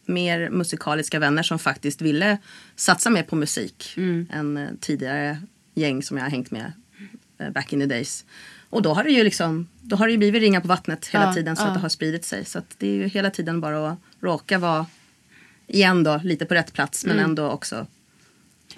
[0.06, 2.38] mer musikaliska vänner som faktiskt ville
[2.76, 3.94] satsa mer på musik
[4.30, 5.38] än eh, tidigare
[5.74, 6.72] gäng som jag har hängt med
[7.38, 8.24] eh, back in the days.
[8.70, 11.24] Och då har det ju liksom, då har det ju blivit ringa på vattnet hela
[11.24, 11.66] Ja, tiden så ja.
[11.66, 12.44] att det har spridit sig.
[12.44, 14.86] Så att det är ju hela tiden bara att råka vara,
[15.66, 17.86] igen då, lite på rätt plats men ändå också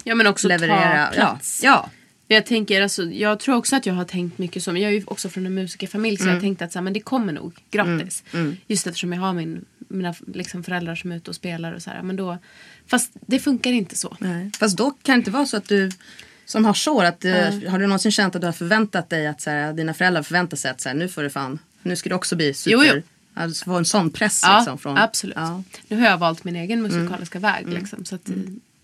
[0.03, 1.05] Ja, men också leverera.
[1.07, 1.61] ta plats.
[1.63, 2.35] Ja, ja.
[2.35, 5.03] Jag, tänker, alltså, jag tror också att jag har tänkt mycket som, jag är ju
[5.07, 6.33] också från en musikerfamilj så Mm.
[6.35, 8.23] jag tänkte att så här, men det kommer nog gratis.
[8.67, 11.89] Just eftersom jag har min, mina liksom, föräldrar som är ute och spelar och så
[11.89, 12.01] här.
[12.01, 12.37] Men då,
[12.87, 14.17] fast det funkar inte så.
[14.19, 14.51] Nej.
[14.59, 15.91] Fast då kan det inte vara så att du
[16.45, 17.33] som har sår, att, eh,
[17.69, 20.57] har du någonsin känt att du har förväntat dig att så här, dina föräldrar förväntar
[20.57, 22.71] sig att så här, nu får du fan, nu ska du också bli super.
[22.71, 23.01] Jo, jo.
[23.37, 24.77] Alltså få en sån press Ja, liksom.
[24.77, 25.35] Från, absolut.
[25.37, 25.47] Ja.
[25.47, 25.63] Mm.
[25.87, 27.67] Nu har jag valt min egen musikaliska väg.
[27.69, 28.35] Liksom, så att, eh,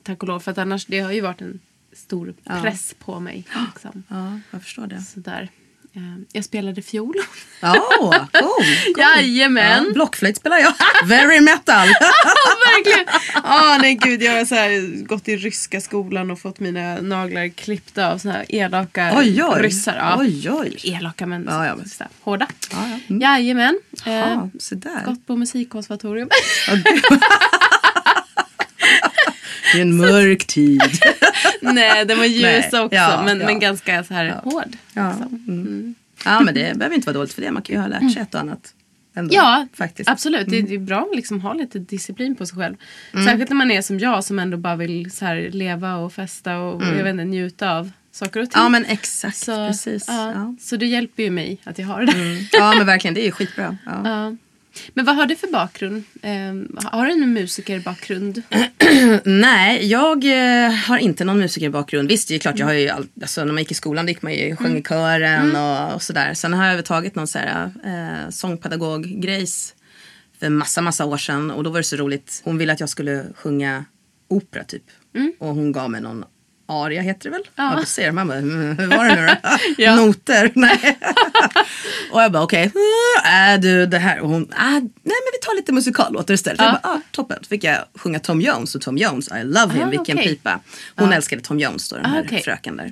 [0.04, 0.40] Tack och lov.
[0.40, 1.60] För att annars, det har ju varit en
[1.94, 2.62] stor Ja.
[2.62, 3.46] press på mig.
[3.74, 4.04] Liksom.
[4.08, 5.02] ja, jag förstår det.
[5.02, 5.50] Sådär.
[5.96, 6.02] Eh,
[6.32, 7.16] Jag spelade fiol.
[7.62, 8.14] Ja, cool.
[8.32, 8.66] cool.
[8.98, 9.84] Jajamän.
[9.88, 10.74] Ja, blockflöjt spelar jag.
[11.08, 11.88] Very metal.
[12.66, 13.06] Verkligen!
[13.44, 17.48] Ah, nej gud, jag har så här, gått i ryska skolan och fått mina naglar
[17.48, 19.62] klippta av såna här elaka Oj, oj.
[19.62, 19.96] ryssar.
[19.98, 20.16] Ja.
[20.20, 20.78] Oj, oj.
[20.84, 22.48] Elaka men Ja, ja, men- så hårda.
[22.72, 23.00] Ja, ja.
[23.10, 23.22] Mm.
[23.22, 23.80] Jajamän.
[24.06, 25.06] Eh, Ja, så där.
[25.06, 26.30] gått på musikkonservatorium.
[29.74, 30.82] Det är en mörk tid.
[31.62, 32.96] nej, den var ljus Nej, också.
[32.96, 33.46] ja, men, ja.
[33.46, 34.76] men ganska så här hård.
[34.94, 35.10] Ja.
[35.10, 35.46] liksom.
[35.48, 35.96] Mm.
[36.26, 37.52] ja, men det behöver inte vara dåligt för det.
[37.52, 38.74] Man kan ju ha lärt sig ett och annat.
[39.16, 40.10] Ändå, Ja, faktiskt.
[40.10, 40.48] absolut.
[40.48, 40.66] Mm.
[40.66, 42.76] Det, är bra att liksom ha lite disciplin på sig själv.
[43.26, 46.58] Särskilt när man är som jag som ändå bara vill så här, leva och festa
[46.58, 48.62] och jag vet inte, njuta av saker och ting.
[48.62, 48.74] Mm.
[48.74, 49.38] Ja, men exakt.
[49.38, 50.06] så, precis.
[50.08, 50.32] Ja, Ja.
[50.32, 50.58] Mm.
[50.62, 52.48] så det hjälper ju mig att jag har det där.
[52.52, 53.14] ja, men verkligen.
[53.14, 53.78] Det är ju skitbra.
[53.86, 54.36] Ja.
[54.94, 56.04] Men vad har du för bakgrund?
[56.22, 58.42] Ehm, har du en musikerbakgrund?
[59.24, 62.10] Nej, jag eh, har inte någon musikerbakgrund.
[62.10, 64.22] Visst, det är klart, jag har ju all, alltså, när man gick i skolan gick
[64.22, 66.34] man ju sjöng i kören och, och sådär.
[66.34, 69.74] Sen har jag övertagit någon så här, eh, sångpedagog-grejs
[70.40, 71.52] för massa, massa år sedan.
[71.52, 72.42] Och då var det så roligt.
[72.44, 73.86] Hon ville att jag skulle sjunga
[74.28, 74.84] opera typ.
[75.40, 76.26] Och hon gav mig någon
[76.72, 77.48] aria heter det väl?
[77.56, 78.08] Ja, du ser.
[78.08, 79.50] Mm, hur var det nu då?
[79.84, 79.96] Ja.
[79.96, 80.52] Noter?
[80.56, 80.98] Nej.
[82.12, 83.54] och jag bara okej, okay.
[83.54, 84.20] äh, du det här.
[84.20, 86.60] Och hon, ah, nej men vi tar lite musikallåtar istället.
[86.60, 86.66] Ja.
[86.66, 87.38] Jag bara, ah, toppen.
[87.42, 90.28] Så fick jag sjunga Tom Jones och Tom Jones, I love him, Ah, vilken okej.
[90.30, 90.60] pipa.
[90.96, 92.42] Hon älskade Tom Jones då, den Ah, här okej.
[92.44, 92.92] fröken där.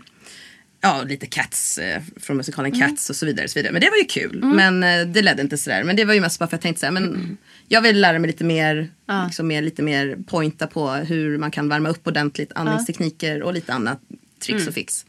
[0.81, 2.89] Ja, lite Cats eh, från musikalen Mm.
[2.89, 3.43] Cats och så vidare.
[3.43, 3.73] Och så vidare.
[3.73, 4.43] Men det var ju kul.
[4.43, 5.83] Men eh, det ledde inte sådär.
[5.83, 7.37] Men det var ju mest bara för att jag tänkte såhär, men
[7.67, 9.25] jag vill lära mig lite mer, Ja.
[9.25, 13.73] liksom mer, lite mer pointa på hur man kan värma upp ordentligt, andningstekniker och lite
[13.73, 13.99] annat
[14.41, 14.67] tricks Mm.
[14.67, 15.05] och fix.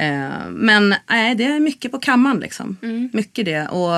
[0.00, 2.76] Eh, men nej, det är mycket på kammaren liksom.
[2.82, 3.10] Mm.
[3.12, 3.66] Mycket det.
[3.68, 3.90] Och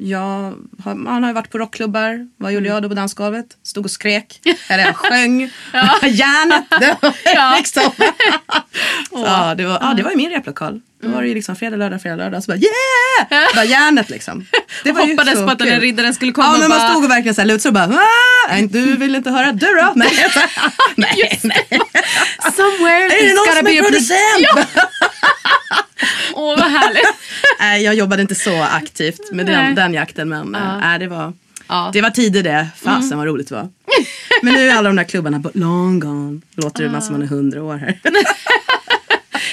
[0.00, 2.28] jag har, man har ju varit på rockklubbar.
[2.36, 2.74] Vad gjorde Mm.
[2.74, 3.46] jag då på dansgolvet?
[3.62, 4.40] Stod och skrek.
[4.68, 5.40] Eller jag sjöng.
[6.02, 6.64] Järnet.
[6.80, 7.54] Det var Ja.
[7.58, 7.82] liksom.
[9.10, 10.80] Så, ja, det var, ja, det var ju min replokal.
[11.02, 12.42] Då var det ju liksom fredag, lördag, fredag, lördag.
[12.42, 13.46] Så bara yeah!
[13.54, 14.46] Bara järnet liksom.
[14.84, 16.90] Det var ju Hoppades så på att den där riddaren skulle komma Ja men man
[16.90, 19.66] stod och verkligen så här lutade och bara ah, nej, du vill inte höra, du
[19.82, 19.92] då?
[19.94, 20.08] Nej,
[20.96, 21.80] nej, nej.
[22.56, 24.68] Somewhere Är det någon som är producent?
[26.34, 27.14] Åh vad härligt.
[27.60, 30.78] Nej, jag jobbade inte så aktivt med den, den jakten men ja.
[30.80, 31.32] nej, det, var,
[31.68, 31.80] Ja.
[31.80, 31.92] Mm.
[31.92, 32.68] det var tider det.
[32.76, 33.68] Fasen vad roligt det var.
[34.42, 36.40] Men nu är alla de där klubbarna long gone.
[36.56, 38.00] Låter det som man är hundra år här.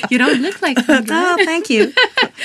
[0.10, 0.82] You don't look like
[1.14, 1.92] oh, thank you.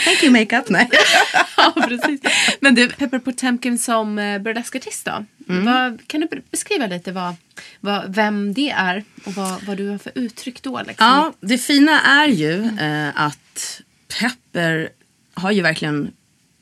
[0.05, 0.69] Thank you makeup.
[0.69, 0.89] Nej.
[1.57, 2.21] ja, precis.
[2.61, 5.25] Men du, Pepper Potemkin som eh, burleskartist då.
[5.49, 5.65] Mm.
[5.65, 7.35] Vad, kan du be- beskriva lite vad,
[7.81, 10.79] vad, vem det är och vad, vad du har för uttryck då?
[10.79, 11.07] Liksom?
[11.07, 13.81] Ja, det fina är ju eh, att
[14.21, 14.89] Pepper
[15.35, 16.13] har ju verkligen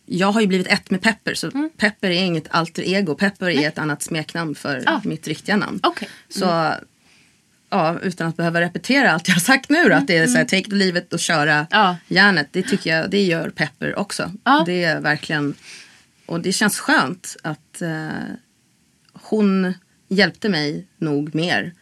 [0.09, 1.71] jag har ju blivit ett med Pepper så Mm.
[1.77, 3.15] Pepper är inget alter ego.
[3.15, 5.01] Pepper är ett annat smeknamn för Ah.
[5.05, 5.81] mitt riktiga namn.
[5.83, 6.09] Okej.
[6.29, 6.73] Så
[7.79, 10.37] ja, utan att behöva repetera allt jag har sagt nu då, att det är så
[10.39, 11.67] här, take it or leave it och köra Mm.
[11.71, 11.97] Ja.
[12.09, 12.49] järnet.
[12.53, 14.33] Det tycker jag, det gör Pepper också.
[14.45, 14.63] Ja.
[14.67, 15.55] Det är verkligen,
[16.27, 18.09] och det känns skönt att eh,
[19.13, 19.75] hon
[20.09, 21.75] hjälpte mig nog mer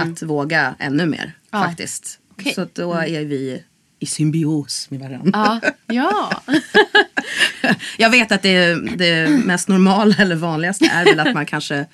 [0.00, 1.32] att våga ännu mer Mm.
[1.50, 1.68] Ja.
[1.68, 2.18] faktiskt.
[2.30, 2.54] Okej.
[2.54, 3.62] Så då är vi
[3.98, 5.60] i symbios med varandra.
[5.62, 6.42] Ja, ja.
[7.98, 11.86] Jag vet att det, det mest normala eller vanligaste är väl att man kanske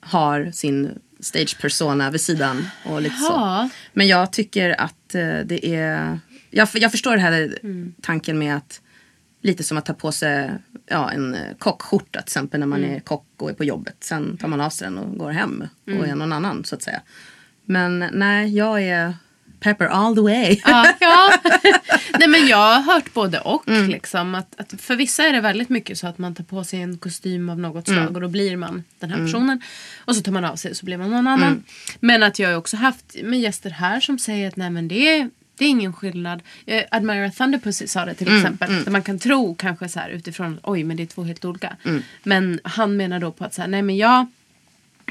[0.00, 2.68] har sin stage persona vid sidan.
[2.84, 3.68] Och lite så.
[3.92, 6.18] Men jag tycker att eh, det är...
[6.50, 7.58] Jag, jag förstår det här
[8.02, 8.80] tanken med att
[9.40, 10.50] lite som att ta på sig
[10.86, 13.96] ja, en eh, kockskjorta till exempel när man är kock och är på jobbet.
[14.00, 16.82] Sen tar man av sig den och går hem och är någon annan så att
[16.82, 17.00] säga.
[17.64, 19.14] Men nej, jag är
[19.60, 20.60] pepper all the way.
[20.64, 21.32] Ja, ja.
[22.18, 23.68] Nej, men jag har hört både och.
[23.68, 23.88] Mm.
[23.90, 26.82] Liksom, att, att för vissa är det väldigt mycket så att man tar på sig
[26.82, 28.02] en kostym av något Mm.
[28.04, 29.60] slag och då blir man den här personen.
[30.04, 31.48] Och så tar man av sig och så blir man någon annan.
[31.48, 31.62] Mm.
[32.00, 35.08] Men att jag har också haft med gäster här som säger att nej men det
[35.18, 36.42] är, det är ingen skillnad.
[36.66, 38.84] Eh, Admira Thunderpussy sa det till Mm, exempel.
[38.84, 41.76] Där man kan tro kanske så här utifrån oj men det är två helt olika.
[41.84, 42.02] Mm.
[42.22, 44.26] Men han menar då på att så här, nej men jag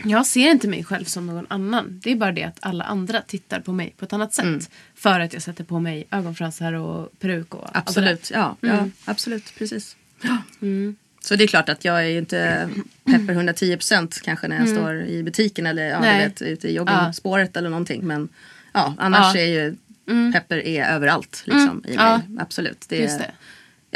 [0.06, 2.00] jag ser inte mig själv som någon annan.
[2.04, 4.46] Det är bara det att alla andra tittar på mig på ett annat sätt.
[4.46, 4.60] Mm.
[4.96, 8.92] För att jag sätter på mig ögonfransar och peruk och Absolut, ja, ja Mm.
[9.06, 9.96] absolut, precis.
[11.22, 12.70] Så det är klart att jag är ju inte
[13.06, 16.20] pepper 110% kanske när jag står i butiken eller ja, du Mm.
[16.20, 18.08] Vet, ute i joggingspåret eller någonting.
[18.08, 18.30] Men
[18.74, 19.42] ja, annars Ja.
[19.42, 19.76] är ju
[20.34, 21.96] pepper är överallt liksom, i mig.
[21.96, 22.22] Ja.
[22.40, 22.86] Absolut.
[22.90, 23.32] Det Just är, det.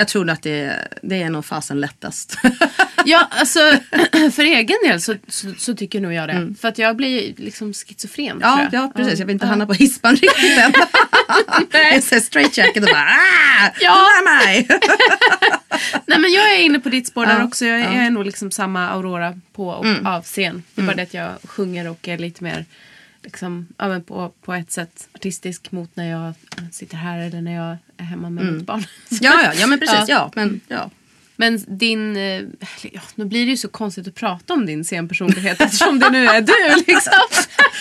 [0.01, 2.37] Jag tror att det, det är nog fasen lättast.
[3.05, 3.59] Ja, alltså
[4.33, 6.53] för egen del så, så, så tycker nog jag det.
[6.61, 8.41] För att jag blir liksom schizofren Mm.
[8.41, 9.19] ja, ja, precis.
[9.19, 10.73] Jag vill inte hamna på hispan riktigt än.
[11.93, 14.07] jag ser straight jacket och bara ah, Ja.
[14.25, 14.31] ja.
[14.31, 14.67] mig.
[16.05, 17.65] Nej men jag är inne på ditt spår där Ja, också.
[17.65, 17.83] Jag, ja.
[17.85, 17.97] Mm.
[17.97, 20.63] jag är nog liksom samma Aurora på och av scen.
[20.75, 22.65] Det är bara det att jag sjunger och är lite mer
[23.23, 26.33] liksom, ja, på, på ett sätt artistisk mot när jag
[26.71, 28.77] sitter här eller när jag är hemma med mitt barn.
[28.77, 28.89] Mm.
[29.21, 29.95] ja, ja, ja, men precis.
[29.95, 30.05] Ja.
[30.07, 30.89] Ja, men, ja.
[31.35, 32.41] Men din, eh,
[32.81, 36.25] ja, nu blir det ju så konstigt att prata om din scenpersonlighet eftersom det nu
[36.27, 37.13] är du liksom.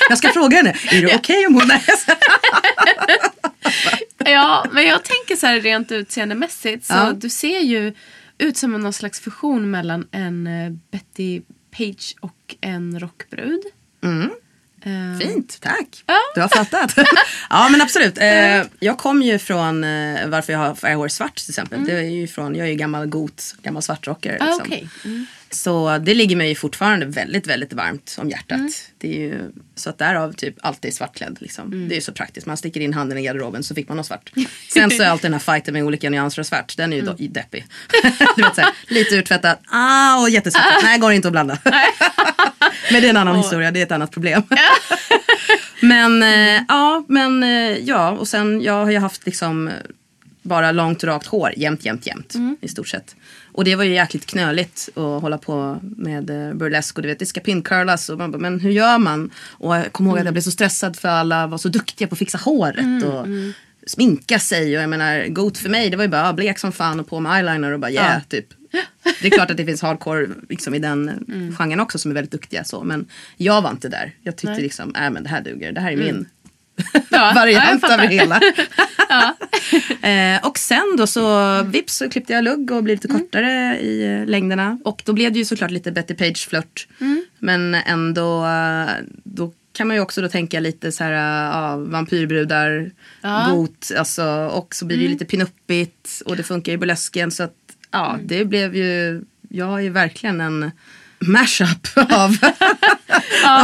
[0.08, 1.82] Jag ska fråga henne, är det okej om hon är
[4.30, 7.12] Ja, men jag tänker så här rent utseendemässigt så Ja.
[7.12, 7.94] du ser ju
[8.38, 13.60] ut som en någon slags fusion mellan en eh, Betty Page och en rockbrud.
[14.02, 14.30] Mm.
[14.84, 16.04] Eh, Fint, tack.
[16.06, 16.16] Ja.
[16.34, 16.94] Du har fattat.
[17.50, 18.18] ja men absolut.
[18.18, 21.84] Eh, jag kom ju från eh, varför jag har Fireware svart till exempel.
[21.84, 24.36] Det är ju från, jag är ju gammal got, gammal svartrockare.
[24.40, 24.62] Ah, Liksom.
[24.66, 24.88] okej.
[25.04, 25.26] Mm.
[25.52, 28.58] Så det ligger mig ju fortfarande väldigt, väldigt varmt om hjärtat.
[28.58, 28.70] Mm.
[28.98, 31.36] Det är ju, så att därav typ alltid svartklädd.
[31.40, 31.66] Liksom.
[31.72, 31.88] Mm.
[31.88, 32.46] Det är ju så praktiskt.
[32.46, 34.32] Man sticker in handen i garderoben så fick man något svart.
[34.72, 36.76] Sen så är alltid den här fighten med olika nyanser av svart.
[36.76, 37.14] Den är ju Mm.
[37.18, 37.66] då, deppig.
[38.36, 39.56] du vet, så här, lite urtvättad.
[39.70, 40.64] Ah, och jättesvart.
[40.82, 41.58] Nej, går inte att blanda.
[42.92, 43.70] Men det är en annan historia.
[43.70, 44.42] Det är ett annat problem.
[45.80, 48.10] men eh, ja, men eh, ja.
[48.10, 49.74] Och sen jag har ju haft liksom eh,
[50.42, 52.34] bara långt rakt hår jämt, jämt, jämt.
[52.60, 53.16] I stort sett.
[53.52, 57.18] Och det var ju jäkligt knöligt att hålla på med eh, burlesk och du vet
[57.18, 59.30] det ska pincurlas och man bara, men hur gör man?
[59.48, 62.12] Och jag kommer ihåg att jag blev så stressad för alla var så duktiga på
[62.12, 63.26] att fixa håret och
[63.86, 67.00] sminka sig och jag menar Goat för mig det var ju bara blek som fan
[67.00, 68.20] och på med eyeliner och bara yeah Ja.
[68.28, 68.46] typ.
[69.20, 71.56] Det är klart att det finns hardcore liksom, i den mm.
[71.56, 73.06] genren också som är väldigt duktiga så men
[73.36, 74.12] jag var inte där.
[74.22, 74.62] Jag tyckte Nej.
[74.62, 76.26] liksom, äh, men det här duger, det här är min
[76.92, 77.94] Ja, ja, variant fattar.
[77.94, 78.40] av det hela.
[80.36, 84.06] eh, och sen då så vips så klippte jag lugg och blev lite kortare i
[84.06, 84.78] eh, längderna.
[84.84, 86.88] Och då blev det ju såklart lite Betty Page-flört.
[87.38, 88.90] Men ändå, eh,
[89.24, 93.48] då kan man ju också då tänka lite så här, eh, ja, vampyrbrudar, Ja.
[93.50, 97.42] got, alltså, och så blir det ju lite pinuppigt och det funkar i burlesken så
[97.42, 97.54] att
[97.90, 100.70] ja, det blev ju, jag är ju verkligen en
[101.18, 102.36] mashup av,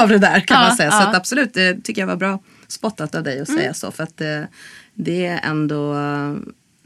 [0.03, 0.91] av det där kan Ja, man säga.
[0.91, 1.17] Så ja.
[1.17, 3.91] absolut, det tycker jag var bra spottat av dig att säga så.
[3.91, 4.43] För att eh,
[4.95, 6.35] det är ändå eh,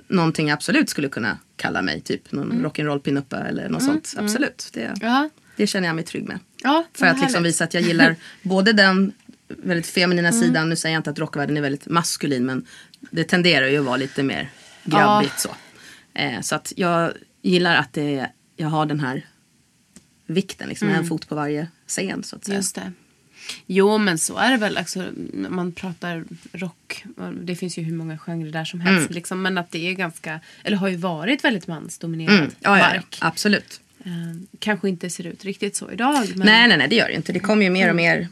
[0.09, 2.01] någonting jag absolut skulle kunna kalla mig.
[2.01, 4.15] Typ någon rock'n'roll pinuppa eller något sånt.
[4.17, 6.39] Absolut, det, Ja, det känner jag mig trygg med.
[6.63, 9.13] ja För att liksom visa att jag gillar både den
[9.49, 10.69] väldigt feminina sidan.
[10.69, 12.67] Nu säger jag inte att rockvärlden är väldigt maskulin men
[13.11, 14.51] det tenderar ju att vara lite mer
[14.85, 15.49] grabbigt så.
[16.15, 19.27] Eh, så att jag gillar att det, jag har den här
[20.27, 22.57] vikten, liksom en fot på varje scen så att säga.
[22.57, 22.93] Just det.
[23.67, 24.77] Jo men så är det väl.
[24.77, 25.09] Alltså,
[25.49, 27.05] man pratar rock.
[27.43, 29.11] Det finns ju hur många genrer där som helst.
[29.11, 32.51] Liksom, men att det är ganska, eller har ju varit väldigt mansdominerad Mm.
[32.61, 33.19] Ja, ja, ja, mark.
[33.21, 33.81] absolut.
[34.05, 34.11] Eh,
[34.59, 36.29] kanske inte ser ut riktigt så idag.
[36.37, 37.33] Men Nej, nej, nej, det gör det inte.
[37.33, 37.91] Det kommer ju mer Mm.
[37.91, 38.29] och mer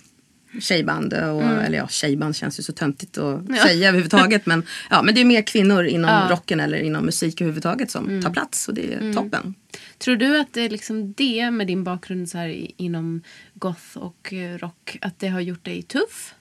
[0.60, 1.12] tjejband.
[1.12, 3.56] Och, Eller ja, tjejband känns ju så töntigt att Ja.
[3.62, 4.46] säga överhuvudtaget.
[4.46, 6.16] Men, ja, men det är mer kvinnor inom Ja.
[6.18, 6.30] Mm.
[6.30, 8.68] rocken eller inom musik överhuvudtaget som tar plats.
[8.68, 9.54] Och det är toppen.
[9.98, 13.22] Tror du att det är liksom det med din bakgrund så här, inom
[13.54, 14.98] goth och eh, rock.
[15.00, 16.34] Att det har gjort dig tuff?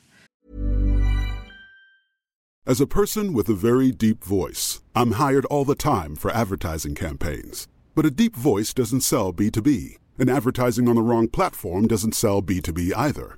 [2.70, 6.96] As a person with a very deep voice, I'm hired all the time for advertising
[6.96, 7.68] campaigns.
[7.96, 12.42] But a deep voice doesn't sell B2B, and advertising on the wrong platform doesn't sell
[12.42, 13.38] B2B either.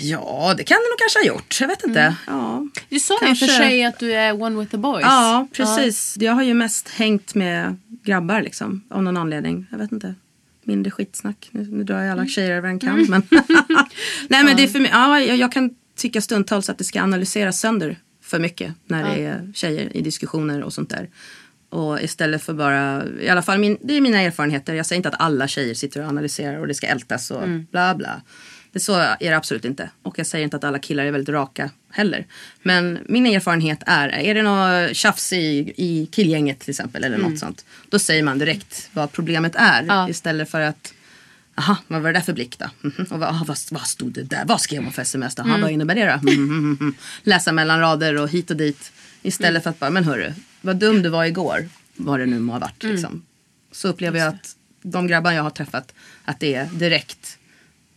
[0.00, 1.60] Ja, det kan det nog kanske ha gjort.
[1.60, 2.16] Jag vet inte.
[2.26, 3.46] Ja, Du sa ju för Kanske.
[3.46, 5.02] sig att du är one with the boys.
[5.02, 6.16] ja precis.
[6.20, 8.82] Jag har ju mest hängt med grabbar liksom.
[8.90, 9.66] Av någon anledning.
[9.70, 10.14] Jag vet inte.
[10.64, 11.48] Mindre skitsnack.
[11.50, 13.06] Nu, nu drar jag alla tjejer över en kam.
[13.08, 13.22] Men
[14.28, 14.90] Nej men det är för mig.
[14.92, 18.72] Ja, jag, jag kan tycka stundtals att det ska analyseras sönder för mycket.
[18.86, 21.08] När det är tjejer i diskussioner och sånt där.
[21.70, 24.74] Och istället för bara, i alla fall min, det är mina erfarenheter.
[24.74, 27.94] Jag säger inte att alla tjejer sitter och analyserar och det ska ältas och bla
[27.94, 28.22] bla.
[28.72, 29.90] Det så är det absolut inte.
[30.02, 32.26] Och jag säger inte att alla killar är väldigt raka heller.
[32.62, 37.38] Men min erfarenhet är, är det något tjafs i, i killgänget till exempel eller något
[37.38, 37.64] sånt.
[37.90, 39.82] Då säger man direkt vad problemet är.
[39.82, 40.08] Ja.
[40.08, 40.92] Istället för att
[41.58, 42.66] Aha, vad var det där för blick då?
[42.80, 43.06] Mhm.
[43.10, 44.44] Och vad, ah, vad, vad stod det där?
[44.44, 45.42] Vad skrev hon för sms då?
[45.42, 46.30] Aha, Vad innebär det då?
[46.30, 46.94] Mhm.
[47.22, 48.92] Läsa mellan rader och hit och dit.
[49.22, 51.68] Istället för att bara, men hörru, vad dum du var igår.
[51.96, 52.82] Vad det nu må ha varit.
[52.82, 53.22] Liksom.
[53.72, 55.92] Så upplever jag att de grabbar jag har träffat,
[56.24, 57.38] att det är direkt.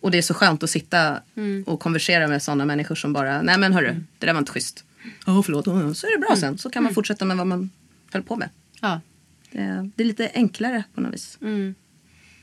[0.02, 1.22] Och det är så skönt att sitta
[1.66, 4.84] och konversera med sådana människor som bara, nej men hörru, det där var inte schysst.
[5.26, 5.68] Ja, förlåt.
[5.68, 6.58] Ja, Så är det bra sen.
[6.58, 7.70] Så kan man fortsätta med vad man
[8.14, 8.50] höll på med.
[8.82, 9.02] Ja.
[9.52, 11.38] Det, det är lite enklare på något vis.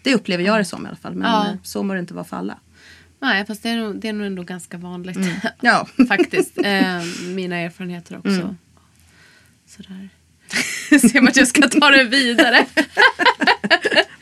[0.03, 1.15] Det upplever jag det som i alla fall.
[1.15, 1.57] Men Ja.
[1.63, 2.59] så må det inte vara för alla.
[3.21, 5.19] Nej, fast det är, nog, det är nog ändå ganska vanligt.
[5.61, 5.87] Ja.
[6.09, 6.59] Faktiskt.
[6.59, 7.03] Eh,
[7.35, 8.31] mina erfarenheter också.
[8.31, 8.57] Mm.
[9.67, 10.09] Sådär.
[11.09, 12.67] Ser man att jag ska ta det vidare.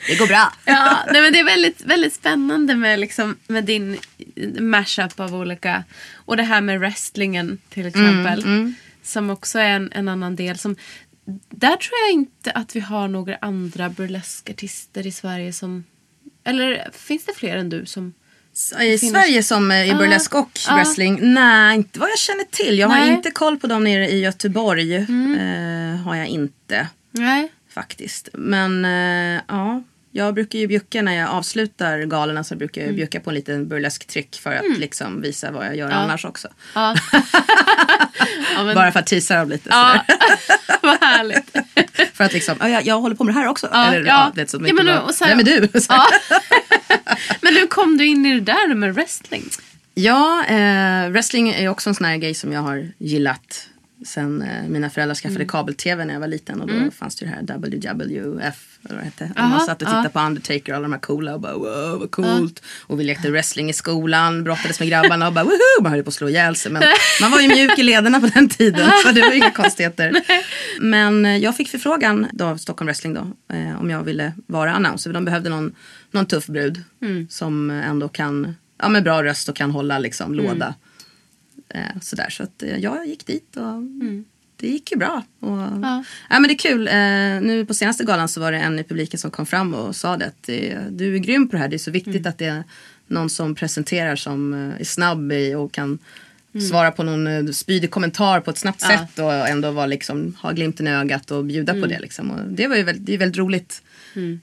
[0.09, 0.53] Det går bra.
[0.65, 3.99] Ja, nej, men det är väldigt, väldigt spännande med, liksom, med din
[4.61, 5.85] mashup av olika...
[6.15, 8.73] Och det här med wrestlingen till exempel.
[9.03, 10.59] Som också är en, en annan del.
[10.59, 10.77] Som,
[11.51, 15.85] där tror jag inte att vi har några andra burleskartister i Sverige som...
[16.45, 18.15] Eller finns det fler än du som...
[18.81, 19.97] I finns- Sverige som eh, i Ja.
[19.99, 20.75] burlesk och Ja.
[20.75, 21.19] wrestling?
[21.35, 22.79] Nej, inte vad jag känner till.
[22.79, 23.13] Jag har Nej.
[23.13, 24.95] inte koll på dem nere i Göteborg.
[24.97, 27.53] Eh, har jag inte Nej.
[27.75, 28.29] faktiskt.
[28.33, 29.83] Men eh, ja,
[30.17, 33.69] jag brukar ju bjucka när jag avslutar galorna så brukar jag bjucka på en liten
[33.69, 36.49] burlesk tryck för att liksom visa vad jag gör annars också.
[36.75, 36.97] Ja.
[38.57, 39.69] ja, men, Bara för att teasa dem lite.
[39.73, 40.05] ja,
[40.83, 41.57] vad härligt.
[42.15, 43.69] För att liksom, ja, jag, jag håller på med det här också.
[43.73, 44.05] Ja, Eller, ja.
[44.07, 44.33] ja.
[44.43, 45.81] det, så Ja, men ja, nu- och så här- Vem är du?
[45.81, 45.87] Så.
[45.93, 46.07] Ja.
[47.41, 49.45] Men hur kom du in i det där med wrestling?
[49.95, 53.69] Ja, eh, wrestling är också en sån här grej som jag har gillat
[54.05, 55.49] sen eh, mina föräldrar skaffade Mm.
[55.49, 56.61] kabel-tv när jag var liten.
[56.61, 59.31] Och då fanns det ju det här WWF, eller vad hette.
[59.35, 60.21] Och Aha, man satt och tittade ja.
[60.21, 62.63] på Undertaker och alla de här coola och bara wow vad coolt.
[62.83, 65.83] Och vi lekte wrestling i skolan, brottades med grabbarna och bara woho!
[65.83, 66.73] Man höll på att slå ihjäl sig.
[66.73, 66.83] Men
[67.21, 70.13] man var ju mjuk i lederna på den tiden så det var inga konstigheter.
[70.81, 73.21] Men eh, jag fick förfrågan då av Stockholm Wrestling då
[73.55, 75.13] eh, om jag ville vara announcer.
[75.13, 75.75] De behövde någon,
[76.11, 77.27] någon tuff brud Mm.
[77.31, 80.45] som ändå kan, ja med bra röst och kan hålla liksom Mm.
[80.47, 80.75] låda.
[81.75, 84.25] Eh, sådär, så att eh, jag gick dit och Mm.
[84.57, 85.23] det gick ju bra.
[85.41, 86.05] Och, ja.
[86.31, 86.89] men det är kul.
[86.89, 86.95] Eh,
[87.49, 90.17] nu på senaste galan så var det en i publiken som kom fram och sa
[90.17, 90.43] det att
[90.91, 91.69] du är grym på det här.
[91.69, 92.31] Det är så viktigt Mm.
[92.31, 92.65] att det är
[93.07, 95.99] någon som presenterar som eh, är snabb i och kan
[96.55, 96.67] Mm.
[96.69, 100.53] svara på någon eh, spydig kommentar på ett snabbt sätt och ändå vara liksom, ha
[100.53, 101.83] glimten i ögat och bjuda Mm.
[101.83, 101.99] på det.
[102.01, 102.31] Liksom.
[102.31, 103.83] Och det var ju väldigt, det är väldigt roligt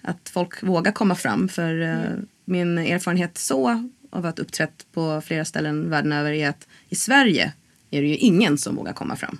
[0.01, 1.49] att folk vågar komma fram.
[1.49, 2.25] För Mm.
[2.45, 7.53] min erfarenhet så av att uppträtt på flera ställen världen över är att i Sverige
[7.91, 9.39] är det ju ingen som vågar komma fram.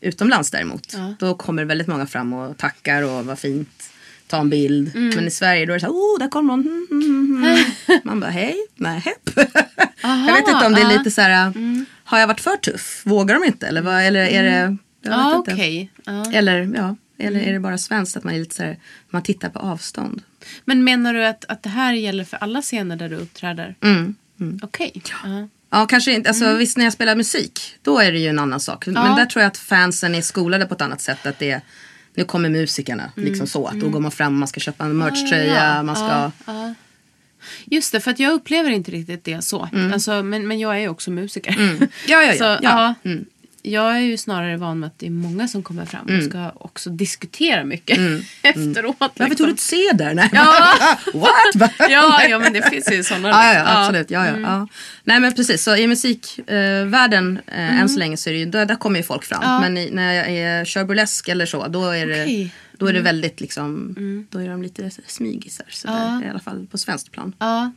[0.00, 0.92] utomlands däremot.
[0.94, 1.14] Ja.
[1.18, 3.90] Då kommer väldigt många fram och tackar och vad fint.
[4.26, 4.96] Ta en bild.
[4.96, 5.14] Mm.
[5.16, 6.60] Men i Sverige då är det så här, oh där kommer hon.
[6.60, 6.86] Mm,
[7.36, 8.00] mm, mm.
[8.04, 9.02] Man bara, hej, nej.
[10.02, 10.84] Jag vet inte om det är.
[10.84, 10.98] Mm.
[10.98, 11.52] lite så här,
[12.04, 13.02] har jag varit för tuff?
[13.06, 13.66] Vågar de inte?
[13.66, 15.52] Eller, vad, eller är det, jag Ja, vet inte.
[15.52, 15.90] okej.
[16.04, 16.32] Ja.
[16.32, 18.78] Eller, ja, eller är det bara svenskt att man är lite så här,
[19.10, 20.22] man tittar på avstånd?
[20.64, 23.74] Men menar du att, att det här gäller för alla scener där du uppträder?
[23.80, 24.14] Mm.
[24.62, 25.02] Okej.
[25.24, 25.48] Ja.
[25.70, 26.28] Ja, kanske inte.
[26.28, 28.86] Alltså, Visst, när jag spelar musik, då är det ju en annan sak.
[28.86, 31.26] Men där tror jag att fansen är skolade på ett annat sätt.
[31.26, 31.60] Att det är,
[32.14, 33.66] nu kommer musikerna, liksom så.
[33.66, 35.82] Att då går man fram, man ska köpa en merchtröja, ja.
[35.82, 36.06] man ska...
[36.06, 36.74] Ja, ja.
[37.64, 39.68] Just det, för att jag upplever inte riktigt det så.
[39.92, 41.56] Alltså, men, men jag är ju också musiker.
[41.58, 41.88] Mm.
[42.06, 42.94] Ja, ja, Så, ja.
[43.62, 43.80] Ja.
[43.80, 43.92] Mm.
[43.92, 46.50] Jag är ju snarare van med att det är många som kommer fram och ska
[46.50, 47.98] också diskutera mycket
[48.42, 48.96] efteråt.
[48.98, 49.36] Varför liksom.
[49.36, 50.14] tog du ett C där?
[50.14, 50.76] Nej, Ja.
[51.14, 51.72] What?
[51.90, 53.28] Ja, ja, men det finns ju sådana.
[53.28, 53.74] Ja, ja, liksom.
[53.74, 54.10] ja, absolut.
[54.10, 54.68] Ja, ja, ja.
[55.04, 58.46] Nej men precis, så i musikvärlden eh, eh, än så länge så är det ju,
[58.46, 59.40] där, där kommer ju folk fram.
[59.42, 59.60] Ja.
[59.60, 62.54] Men i, när jag är, kör burlesk eller så, då är det, Okej.
[62.78, 63.94] då är det väldigt liksom,
[64.30, 65.66] då är de lite smygisar.
[65.70, 67.34] Så där, I alla fall på svenskt plan.
[67.38, 67.72] Ja,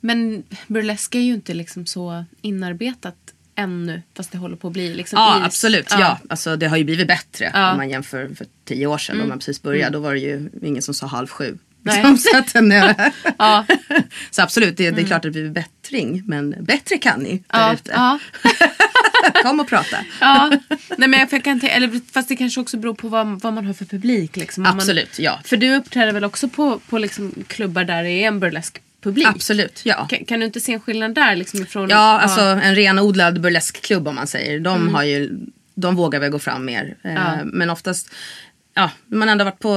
[0.00, 3.16] men burlesk är ju inte liksom så inarbetat
[3.58, 4.02] ännu.
[4.16, 5.44] Fast det håller på att bli liksom Ja is.
[5.46, 6.18] absolut, ja.
[6.30, 7.70] Alltså, det har ju blivit bättre Ja.
[7.70, 9.92] om man jämför för tio år sedan då man precis började.
[9.92, 11.58] Då var det ju ingen som sa halv sju.
[11.84, 13.64] Liksom, så, att, den är- Ja.
[14.30, 16.22] så absolut, det, det är klart att det blivit bättring.
[16.26, 17.92] Men bättre kan ni där Ja, ute.
[17.94, 18.18] ja,
[19.42, 19.96] Kom och prata.
[20.20, 20.50] ja.
[20.96, 23.72] Nej, men jag, kan eller, fast det kanske också beror på vad, vad man har
[23.74, 24.36] för publik.
[24.36, 24.66] Liksom.
[24.66, 25.32] Om Absolut, ja.
[25.32, 28.80] Man, för du uppträder väl också på, på liksom klubbar där det är en burlesk
[29.02, 29.26] publik?
[29.26, 30.06] Absolut, ja.
[30.06, 31.36] Kan, kan du inte se en skillnad där?
[31.36, 34.60] Liksom ifrån, Ja, alltså en renodlad burleskklubb om man säger.
[34.60, 35.40] De, har ju,
[35.74, 36.96] de vågar väl gå fram mer.
[37.04, 37.38] Eh, Ja.
[37.44, 38.10] Men oftast,
[38.74, 39.74] ja, man ändå varit på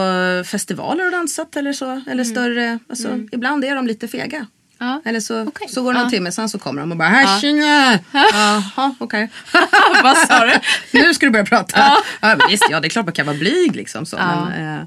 [0.47, 2.01] festivaler och dansat eller så.
[2.07, 4.45] Eller större, alltså ibland är de lite fega.
[4.77, 5.01] Ja.
[5.05, 5.67] Eller så, Okej.
[5.69, 6.09] så går det någon Ja.
[6.09, 7.99] timme, sen så kommer de och bara här tjena!
[8.13, 9.29] Jaha, okej.
[10.03, 10.51] Vad sa du?
[10.99, 11.79] nu ska du börja prata.
[11.79, 11.97] Ja.
[12.21, 14.05] men visst, ja det är klart man kan vara blyg liksom.
[14.05, 14.45] Så, Ja.
[14.49, 14.85] Men, eh,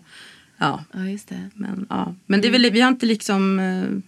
[0.59, 0.85] ja.
[0.93, 1.51] Ja, just det.
[1.55, 2.15] Men, ja.
[2.27, 4.01] men det är väl, vi har inte liksom eh,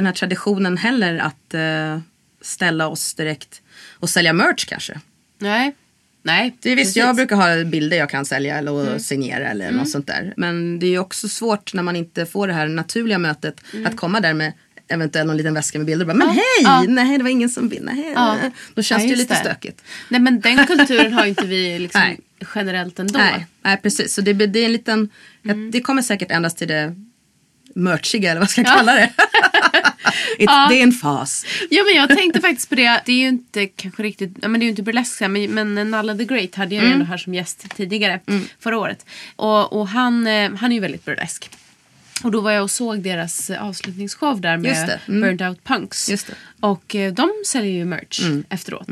[0.00, 2.00] den här traditionen heller att eh,
[2.40, 5.00] ställa oss direkt och sälja merch kanske.
[5.38, 5.74] Nej.
[6.22, 6.96] Nej, Det är visst, precis.
[6.96, 7.06] Mm.
[7.06, 10.34] jag brukar ha bilder jag kan sälja eller signera eller något sånt där.
[10.36, 13.96] Men det är ju också svårt när man inte får det här naturliga mötet att
[13.96, 14.52] komma där med
[14.88, 16.72] eventuellt någon liten väska med bilder och bara, men hej, Mm.
[16.72, 17.02] ja.
[17.04, 18.12] nej det var ingen som vill, nej.
[18.14, 18.36] Ja.
[18.74, 19.40] Då känns Ja, det ju lite det.
[19.40, 19.82] stökigt.
[20.08, 22.02] Nej, men den kulturen har ju inte vi liksom
[22.54, 23.18] generellt ändå.
[23.18, 24.14] Nej, nej, precis.
[24.14, 25.08] Så det, det är en liten,
[25.44, 25.70] Mm.
[25.70, 26.94] det kommer säkert ändras till det
[27.74, 29.10] merchiga eller vad ska jag kalla det.
[30.38, 31.44] It's, Det är en fas.
[31.70, 33.00] Ja men jag tänkte faktiskt på det.
[33.06, 35.90] Det är ju inte kanske riktigt, ja, men det är ju inte burlesk men, men
[35.90, 37.00] Nalla the Great hade jag ju Mm.
[37.00, 38.20] ändå här som gäst tidigare
[38.60, 39.06] förra året.
[39.36, 41.50] Och, och han, eh, han är ju väldigt burlesk.
[42.22, 44.98] Och då var jag och såg deras avslutningsshow där med.
[45.08, 45.20] Mm.
[45.20, 46.08] Burnt Out Punks.
[46.60, 48.88] Och eh, de säljer ju merch efteråt.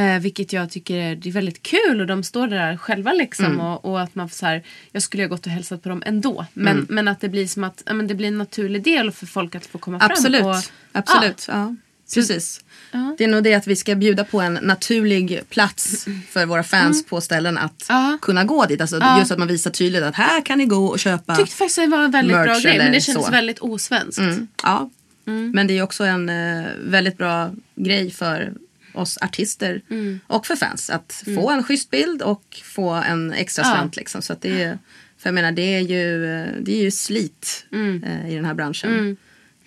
[0.00, 3.44] Eh, vilket jag tycker är, det är väldigt kul och de står där själva liksom
[3.44, 3.60] Mm.
[3.60, 6.02] och, och att man får så här, jag skulle ha gått och hälsat på dem
[6.06, 6.46] ändå.
[6.52, 6.86] Men, Mm.
[6.90, 9.54] men att det blir som att, ja, men det blir en naturlig del för folk
[9.54, 10.40] att få komma Absolut.
[10.40, 10.50] fram.
[10.50, 10.56] Och,
[10.92, 11.46] Absolut.
[11.48, 11.76] Ja.
[12.14, 12.60] Precis.
[12.92, 13.14] Ja.
[13.18, 17.06] Det är nog det att vi ska bjuda på en naturlig plats för våra fans
[17.06, 18.18] på ställen att Ja.
[18.22, 18.80] kunna gå dit.
[18.80, 19.18] Alltså Ja.
[19.18, 21.36] Just att man visar tydligt att här kan ni gå och köpa.
[21.36, 23.30] tyckte faktiskt det var en väldigt bra grej men det kändes så.
[23.30, 24.18] väldigt osvenskt.
[24.18, 24.48] Mm.
[24.62, 24.90] Ja.
[25.26, 25.50] Mm.
[25.50, 28.52] Men det är också en eh, väldigt bra grej för
[28.94, 30.20] oss artister Mm.
[30.26, 30.90] och för fans.
[30.90, 33.70] Att få en schysst bild och få en extra Ja.
[33.74, 33.96] slant.
[33.96, 34.22] Liksom.
[34.22, 34.78] Så att det är,
[35.18, 37.66] för jag menar det är ju, eh, det är ju slit
[38.04, 39.16] eh, i den här branschen.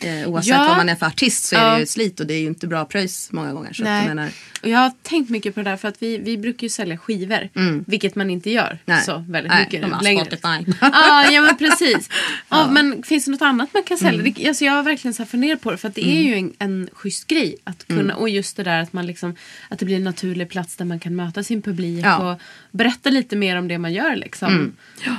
[0.03, 0.61] Eh, oavsett Mm.
[0.63, 0.67] Ja.
[0.67, 1.73] vad man är för artist så är Ja.
[1.73, 3.73] det ju slit och det är ju inte bra pröjs många gånger.
[3.73, 3.97] Så Nej.
[4.05, 4.29] jag menar,
[4.61, 6.97] Och jag har tänkt mycket på det där för att vi, vi brukar ju sälja
[6.97, 7.49] skivor.
[7.87, 8.77] Vilket man inte gör Mm.
[8.85, 9.03] Nej.
[9.03, 10.25] så väldigt Nej, mycket längre.
[10.25, 10.73] Spotify.
[10.81, 12.09] ah, ja men precis.
[12.49, 14.21] Ja, Men finns det något annat man kan sälja?
[14.21, 14.47] Mm.
[14.47, 16.89] Alltså, jag har verkligen så funderat på det för att det är ju en, en
[16.93, 17.55] schysst grej.
[17.63, 18.15] Att kunna, Mm.
[18.15, 19.35] Och just det där att, man liksom,
[19.69, 22.31] att det blir en naturlig plats där man kan möta sin publik Ja.
[22.33, 22.41] och
[22.71, 24.15] berätta lite mer om det man gör.
[24.15, 24.73] Liksom.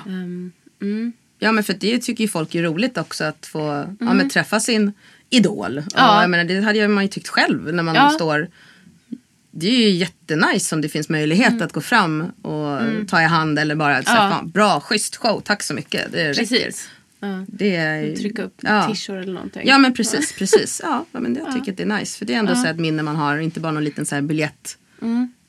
[0.07, 1.13] Ehm, mm.
[1.45, 4.61] Ja men för det tycker ju folk är roligt också att få ja, men träffa
[4.61, 4.93] sin
[5.31, 5.79] idol.
[5.79, 6.21] Och Ja.
[6.21, 8.11] jag menar, det hade man ju tyckt själv när man Ja.
[8.11, 8.49] står
[9.57, 13.59] det är ju jättenice om det finns möjlighet att gå fram och ta i hand
[13.59, 14.31] eller bara säga Ja.
[14.31, 16.13] fan, bra, schysst show, tack så mycket.
[16.13, 16.37] Det.
[16.39, 16.89] Precis.
[17.21, 17.45] Ja.
[17.49, 18.87] Det är, Trycka upp ja.
[18.87, 19.63] t-shirt eller någonting.
[19.69, 20.81] Ja men precis, precis.
[20.85, 22.19] Ja, ja, men jag tycker att det är nice.
[22.19, 24.15] För det är ändå så här ett minne man har, inte bara någon liten så
[24.15, 24.79] här biljett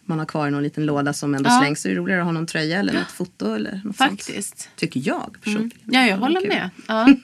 [0.05, 1.55] man har kvar i någon liten låda som ändå Mm.
[1.57, 1.61] Ja.
[1.65, 1.81] slängs.
[1.81, 3.97] Så är det roligare att ha någon tröja eller något foto eller något sånt.
[3.97, 4.69] Faktiskt.
[4.75, 5.71] Tycker jag personligen.
[5.85, 6.69] Ja, jag håller med.
[6.87, 7.07] Ja.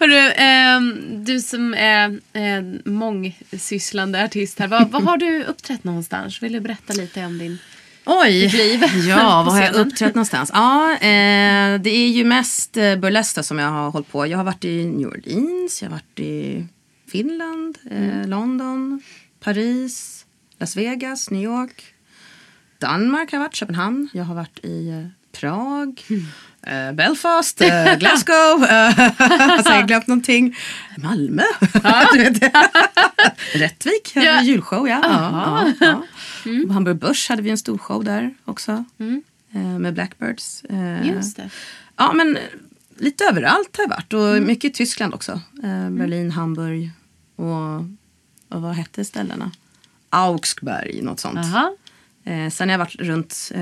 [0.00, 4.68] Hörru, ehm, du som är en mångsysslande artist här.
[4.68, 6.42] Var har du uppträtt någonstans?
[6.42, 7.58] Vill du berätta lite om din...
[8.06, 10.50] Oj, Ditt liv ja, var har jag uppträtt någonstans?
[10.54, 14.26] Ja, eh, det är ju mest eh, burleska som jag har hållit på.
[14.26, 16.64] Jag har varit i New Orleans, jag har varit i
[17.12, 18.30] Finland, eh, Mm.
[18.30, 19.02] London,
[19.40, 20.13] Paris,
[20.64, 21.84] Las Vegas, New York,
[22.78, 24.08] Danmark har jag varit, Köpenhamn.
[24.12, 25.06] Jag har varit i eh,
[25.40, 26.02] Prag.
[26.62, 30.56] eh, Belfast, eh, Glasgow, alltså jag har glömt någonting.
[30.98, 31.42] Malmö.
[33.54, 34.38] Rättvik hade Ja.
[34.40, 35.00] vi julshow, ja.
[35.02, 36.02] ja, ja.
[36.50, 36.70] Mm.
[36.70, 38.84] Hamburg Börs hade vi en stor show där också.
[39.54, 40.64] Eh, med Blackbirds.
[41.96, 42.38] Ja, men
[42.98, 44.12] lite överallt har jag varit.
[44.12, 45.32] Och mycket i Tyskland också.
[45.62, 46.90] Eh, Berlin, Hamburg
[47.36, 47.76] och,
[48.56, 49.50] och vad hette ställena?
[50.14, 51.38] Augsburg, något sånt.
[51.38, 51.76] Aha.
[52.24, 53.60] Eh, sen har jag varit runt, eh,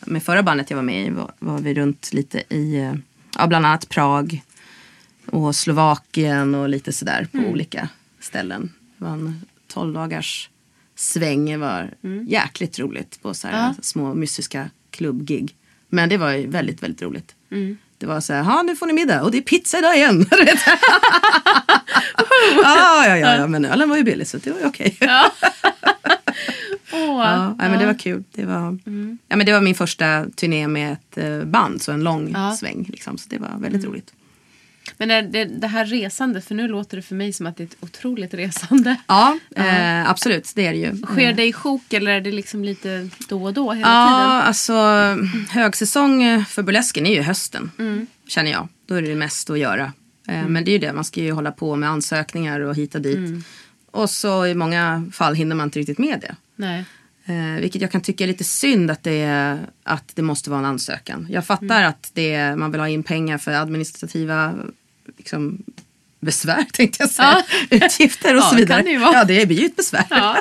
[0.00, 2.94] med förra bandet jag var med i var, var vi runt lite i, eh,
[3.38, 4.42] ja, bland annat Prag
[5.26, 7.88] och Slovakien och lite sådär på olika
[8.20, 8.72] ställen.
[8.98, 10.48] Det var en 12 dagars
[10.96, 11.90] sväng, det var
[12.28, 13.74] jäkligt roligt på så Ja.
[13.82, 15.56] små mystiska klubbgig.
[15.88, 17.34] Men det var ju väldigt, väldigt roligt.
[17.98, 20.26] Det var så här, ja nu får ni middag och det är pizza idag igen.
[22.56, 22.62] Vet.
[22.64, 24.96] ja, ja, ja, ja, men ölen var ju billig så det var ju okej.
[26.92, 28.24] Åh, Ja, nej, men det var kul.
[28.34, 28.78] Det var,
[29.28, 32.56] ja, men det var min första turné med ett eh, band, så en lång Ja.
[32.56, 32.86] sväng.
[32.88, 34.12] Liksom, så det var väldigt roligt.
[34.96, 37.62] Men är det, det här resandet, för nu låter det för mig som att det
[37.62, 38.96] är ett otroligt resande.
[39.06, 40.52] Ja, eh, absolut.
[40.54, 40.96] Det är det ju.
[41.02, 44.30] Sker det i sjok eller är det liksom lite då och då hela Ja, tiden?
[44.48, 44.74] alltså
[45.50, 47.70] högsäsong för burlesken är ju hösten.
[48.28, 48.68] Känner jag.
[48.86, 49.92] Då är det mest att göra.
[50.28, 52.94] Eh, Men det är ju det, man ska ju hålla på med ansökningar och hit
[52.94, 53.44] och dit.
[53.90, 56.36] Och så i många fall hinner man inte riktigt med det.
[56.56, 56.84] Nej.
[57.26, 60.58] Eh, vilket jag kan tycka är lite synd att det, är, att det måste vara
[60.60, 61.26] en ansökan.
[61.30, 64.54] Jag fattar att det, man vill ha in pengar för administrativa
[65.18, 65.62] liksom,
[66.20, 67.42] besvär tänkte jag säga.
[67.70, 68.82] Utgifter och Ja, så det vidare.
[68.82, 68.90] det.
[68.92, 70.04] Ja, det blir ju ett besvär.
[70.10, 70.36] Ja.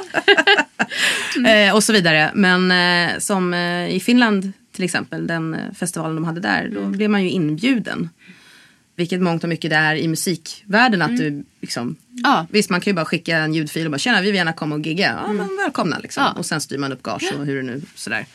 [1.50, 2.32] eh, och så vidare.
[2.34, 6.80] Men eh, som eh, i Finland till exempel, den eh, festivalen de hade där, då
[6.80, 6.92] Mm.
[6.92, 8.10] blev man ju inbjuden.
[8.96, 12.24] Vilket mångt och mycket det är i musikvärlden att du liksom Mm.
[12.24, 12.48] Ja.
[12.50, 14.76] Visst man kan ju bara skicka en ljudfil och bara tjena vi vill gärna komma
[14.76, 15.20] och gigga.
[15.28, 16.24] Ja men välkomna liksom.
[16.24, 16.34] Mm.
[16.36, 16.40] Ja.
[16.40, 18.26] Och sen styr man upp gage och hur det nu sådär.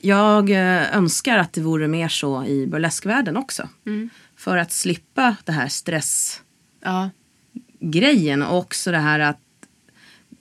[0.00, 3.68] Jag eh, önskar att det vore mer så i burleskvärlden också.
[3.86, 4.10] Mm.
[4.36, 8.48] För att slippa det här stressgrejen ja.
[8.48, 9.38] och också det här att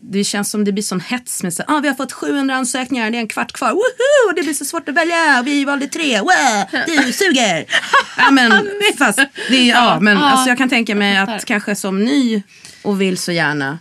[0.03, 3.11] det känns som det blir sån hets med så ah, vi har fått 700 ansökningar,
[3.11, 4.35] det är en kvart kvar, woho!
[4.35, 6.65] Det blir så svårt att välja, vi valde tre, wow!
[6.87, 7.65] Du suger!
[8.17, 8.51] ja, men,
[8.97, 12.43] fast, det ja, men alltså, jag kan tänka mig att kanske som ny
[12.83, 13.79] och vill så gärna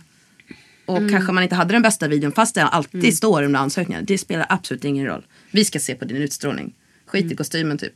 [0.85, 1.09] och Mm.
[1.11, 4.05] kanske man inte hade den bästa videon fast det alltid står under ansökningen.
[4.05, 5.25] Det spelar absolut ingen roll.
[5.51, 6.73] Vi ska se på din utstrålning.
[7.07, 7.33] Skit Mm.
[7.33, 7.93] i kostymen typ.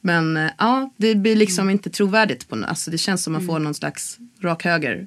[0.00, 2.48] Men eh, ja, det blir liksom inte trovärdigt.
[2.48, 5.06] På, nå- alltså, det känns som man får någon slags rak höger.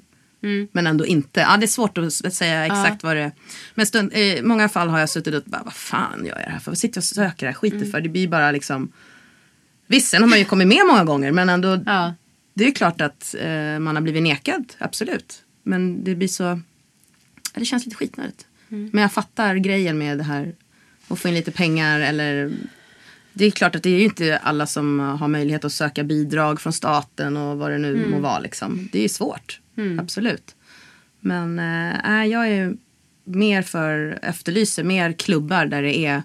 [0.72, 1.40] Men ändå inte.
[1.40, 3.32] Ja, det är svårt att säga exakt vad det är.
[3.74, 6.52] Men stund, i många fall har jag suttit och bara, vad fan gör jag det
[6.52, 6.70] här för?
[6.70, 8.00] Vad sitter jag och söker det här skiten för?
[8.00, 8.92] Det blir bara liksom.
[9.86, 11.82] Visst, sen har man ju kommit med många gånger men ändå.
[11.86, 12.14] Ja.
[12.54, 15.42] Det är ju klart att eh, man har blivit nekad, absolut.
[15.62, 16.60] Men det blir så, ja,
[17.54, 18.46] det känns lite skitnödigt.
[18.68, 20.54] Men jag fattar grejen med det här
[21.08, 22.52] att få in lite pengar eller
[23.34, 26.60] det är klart att det är ju inte alla som har möjlighet att söka bidrag
[26.60, 28.38] från staten och vad det nu må vara.
[28.38, 28.88] Liksom.
[28.92, 29.60] Det är ju svårt,
[30.00, 30.54] absolut.
[31.20, 32.76] Men äh, jag är
[33.24, 36.22] mer för, efterlyser mer klubbar där det är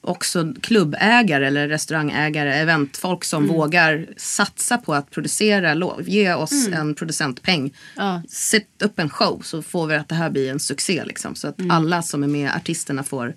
[0.00, 6.94] också klubbägare eller restaurangägare, eventfolk som vågar satsa på att producera, lov, ge oss en
[6.94, 7.74] producentpeng.
[7.96, 8.22] Ja.
[8.28, 11.04] Sätt upp en show så får vi att det här blir en succé.
[11.04, 13.34] Liksom, så att alla som är med, artisterna får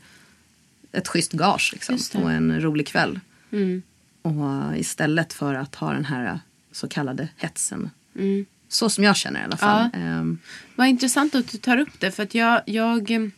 [0.94, 3.20] ett schysst gage liksom, och en rolig kväll.
[3.52, 3.82] Mm.
[4.22, 6.40] Och istället för att ha den här
[6.72, 7.90] så kallade hetsen.
[8.16, 8.46] Mm.
[8.68, 9.90] Så som jag känner i alla fall.
[9.94, 10.40] Ehm,
[10.76, 12.12] Vad intressant att du tar upp det.
[12.12, 13.32] För att jag, jag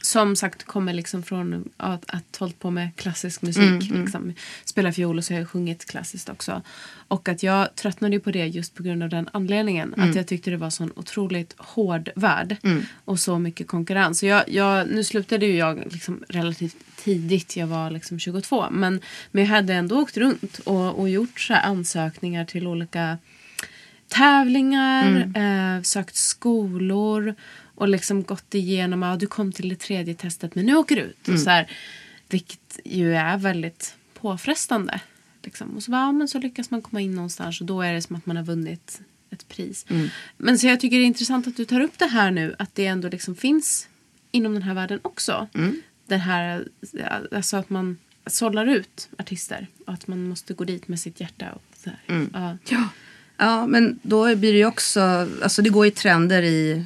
[0.00, 3.90] som sagt kommer liksom från att, att hållit på med klassisk musik.
[3.90, 4.32] Liksom,
[4.64, 6.62] spelar fiol och så har jag sjungit klassiskt också.
[7.08, 9.94] Och att jag tröttnade på det just på grund av den anledningen.
[9.96, 12.56] Att jag tyckte det var sån otroligt hård värld.
[13.04, 14.18] Och så mycket konkurrens.
[14.18, 17.56] Så jag, jag, nu slutade ju jag liksom relativt tidigt.
[17.56, 18.70] Jag var liksom 22.
[18.70, 23.18] Men, men jag hade ändå åkt runt och, och gjort så här ansökningar till olika
[24.08, 27.34] tävlingar, eh, sökt skolor
[27.74, 31.02] och liksom gått igenom, ja du kom till det tredje testet men nu åker du
[31.02, 31.28] ut.
[31.28, 31.70] Och så här,
[32.28, 35.00] vilket ju är väldigt påfrestande.
[35.42, 35.76] Liksom.
[35.76, 38.02] Och så, bara, ja, men så lyckas man komma in någonstans och då är det
[38.02, 39.00] som att man har vunnit
[39.30, 39.86] ett pris.
[40.36, 42.74] Men så jag tycker det är intressant att du tar upp det här nu, att
[42.74, 43.88] det ändå liksom finns
[44.30, 45.48] inom den här världen också.
[46.06, 46.68] Den här,
[47.32, 47.96] alltså att man
[48.26, 51.52] sållar ut artister och att man måste gå dit med sitt hjärta.
[51.52, 52.26] Och så här.
[52.32, 52.56] Ja.
[52.68, 52.88] Ja.
[53.36, 55.00] ja, men då blir det ju också,
[55.42, 56.84] alltså det går ju trender i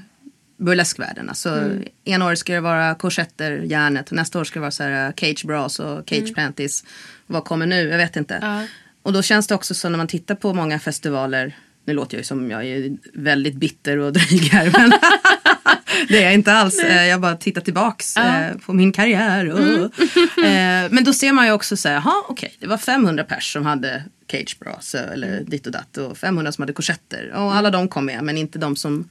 [0.59, 1.29] burleskvärlden.
[1.29, 1.71] Alltså,
[2.05, 4.11] En år ska det vara korsetter, järnet.
[4.11, 6.85] Nästa år ska det vara så här, uh, cage bras och cage panties.
[7.27, 7.89] Vad kommer nu?
[7.89, 8.39] Jag vet inte.
[8.43, 8.63] Ja.
[9.03, 11.57] Och då känns det också så när man tittar på många festivaler.
[11.85, 14.71] Nu låter jag ju som jag är väldigt bitter och dryg här.
[14.79, 14.91] Men,
[16.09, 16.79] det är jag inte alls.
[16.83, 19.49] Eh, Jag bara tittar tillbaks eh, på min karriär.
[19.53, 19.93] och-
[20.45, 23.53] Eh, Men då ser man ju också så här, jaha okej, det var 500 pers
[23.53, 27.31] som hade cage bras eller ditt och datt och 500 som hade korsetter.
[27.35, 29.09] Och alla de kom med men inte de som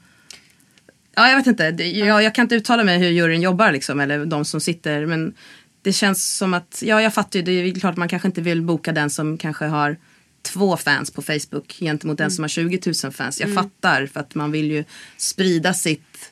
[1.18, 1.64] Ja, jag vet inte.
[1.84, 5.06] Jag, jag kan inte uttala mig hur juryn jobbar liksom, eller de som sitter.
[5.06, 5.34] Men
[5.82, 8.62] det känns som att, ja jag fattar ju, det är klart man kanske inte vill
[8.62, 9.98] boka den som kanske har
[10.42, 13.40] två fans på Facebook gentemot den som har 20 000 fans.
[13.40, 14.84] Jag fattar för att man vill ju
[15.18, 16.32] sprida sitt.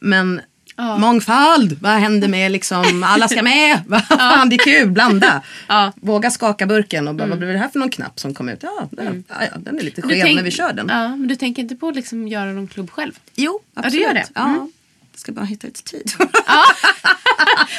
[0.00, 0.40] Men
[0.76, 5.42] mångfald, vad händer med liksom, alla ska med, vad fan det är kul, blanda.
[5.68, 5.92] Ja.
[5.96, 8.58] Våga skaka burken och bara, vad blir det här för någon knapp som kom ut?
[8.62, 10.86] Ja, där, ja, ja den är lite Du skev tänk- när vi kör den.
[10.88, 13.12] Ja, men du tänker inte på att liksom göra någon klubb själv?
[13.34, 14.06] Jo, absolut.
[14.06, 14.26] gör det.
[14.34, 14.72] Ja, Mm.
[15.12, 16.12] jag ska bara hitta lite tid.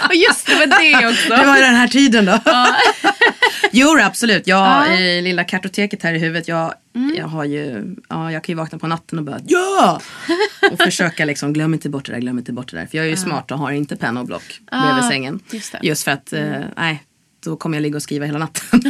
[0.10, 1.30] Och just det, var det också.
[1.30, 2.40] Det var ju den här tiden då.
[3.72, 4.48] jo, absolut.
[4.48, 4.86] Jag, Ja.
[4.86, 5.00] Mm.
[5.02, 6.48] i lilla kartoteket här i huvudet.
[6.48, 6.74] Jag,
[7.18, 10.02] jag, har ju, ja, jag kan ju vakna på natten och bara ja!
[10.72, 12.86] Och försöka liksom, glöm inte bort det där, glöm inte bort det där.
[12.86, 15.40] För jag är ju smart och har inte penna och block bredvid sängen.
[15.52, 15.78] just det.
[15.78, 15.88] Mm.
[15.88, 16.44] Just för att, eh,
[16.78, 17.04] nej,
[17.46, 18.82] då kommer jag ligga och skriva hela natten.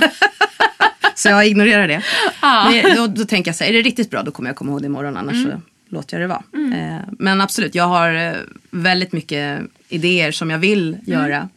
[1.15, 2.03] så jag ignorerar det.
[2.41, 4.71] Men då, då tänker jag så här, är det riktigt bra då kommer jag komma
[4.71, 5.51] ihåg det imorgon annars Mm.
[5.51, 6.77] så låter jag det vara.
[6.77, 8.33] Eh, men absolut, jag har eh,
[8.71, 11.03] väldigt mycket idéer som jag vill Mm.
[11.05, 11.49] göra.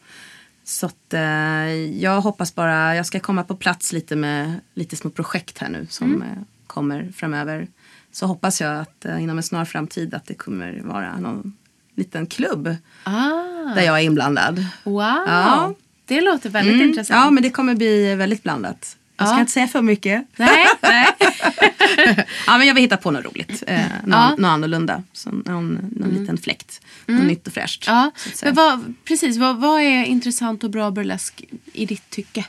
[0.64, 1.70] Så att, eh,
[2.02, 5.86] jag hoppas bara, jag ska komma på plats lite med lite små projekt här nu
[5.90, 6.28] som Mm.
[6.66, 7.68] kommer framöver.
[8.12, 11.56] Så hoppas jag att inom en snar framtid att det kommer vara någon
[11.94, 14.64] liten klubb Ah, där jag är inblandad.
[14.84, 15.02] wow.
[15.26, 15.74] Ja.
[16.04, 17.20] Det låter väldigt Mm, intressant.
[17.24, 18.96] Ja, men det kommer bli väldigt blandat.
[19.20, 19.40] Jag ska Ja.
[19.40, 20.26] inte säga för mycket.
[20.36, 21.06] Nej, nej.
[22.46, 23.62] Ja, men jag vill hitta på något roligt.
[23.66, 24.26] Eh, någon, Ja.
[24.28, 24.40] Mm.
[24.40, 25.02] något annorlunda.
[25.12, 26.80] Som någon, någon liten fläkt.
[27.06, 27.84] Något nytt och fräscht.
[27.86, 29.36] Ja, så men vad, precis.
[29.38, 32.44] Vad, vad är intressant och bra burlesk i ditt tycke?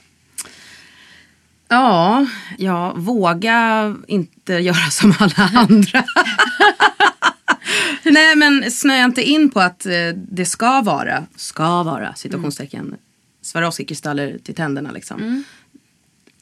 [1.67, 2.25] Ja,
[2.57, 6.03] ja, våga inte göra som alla andra.
[8.03, 12.95] Nej men snöa inte in på att eh, det ska vara, ska vara, situationstecken,
[13.43, 15.43] Swarovski-kristaller till tänderna liksom.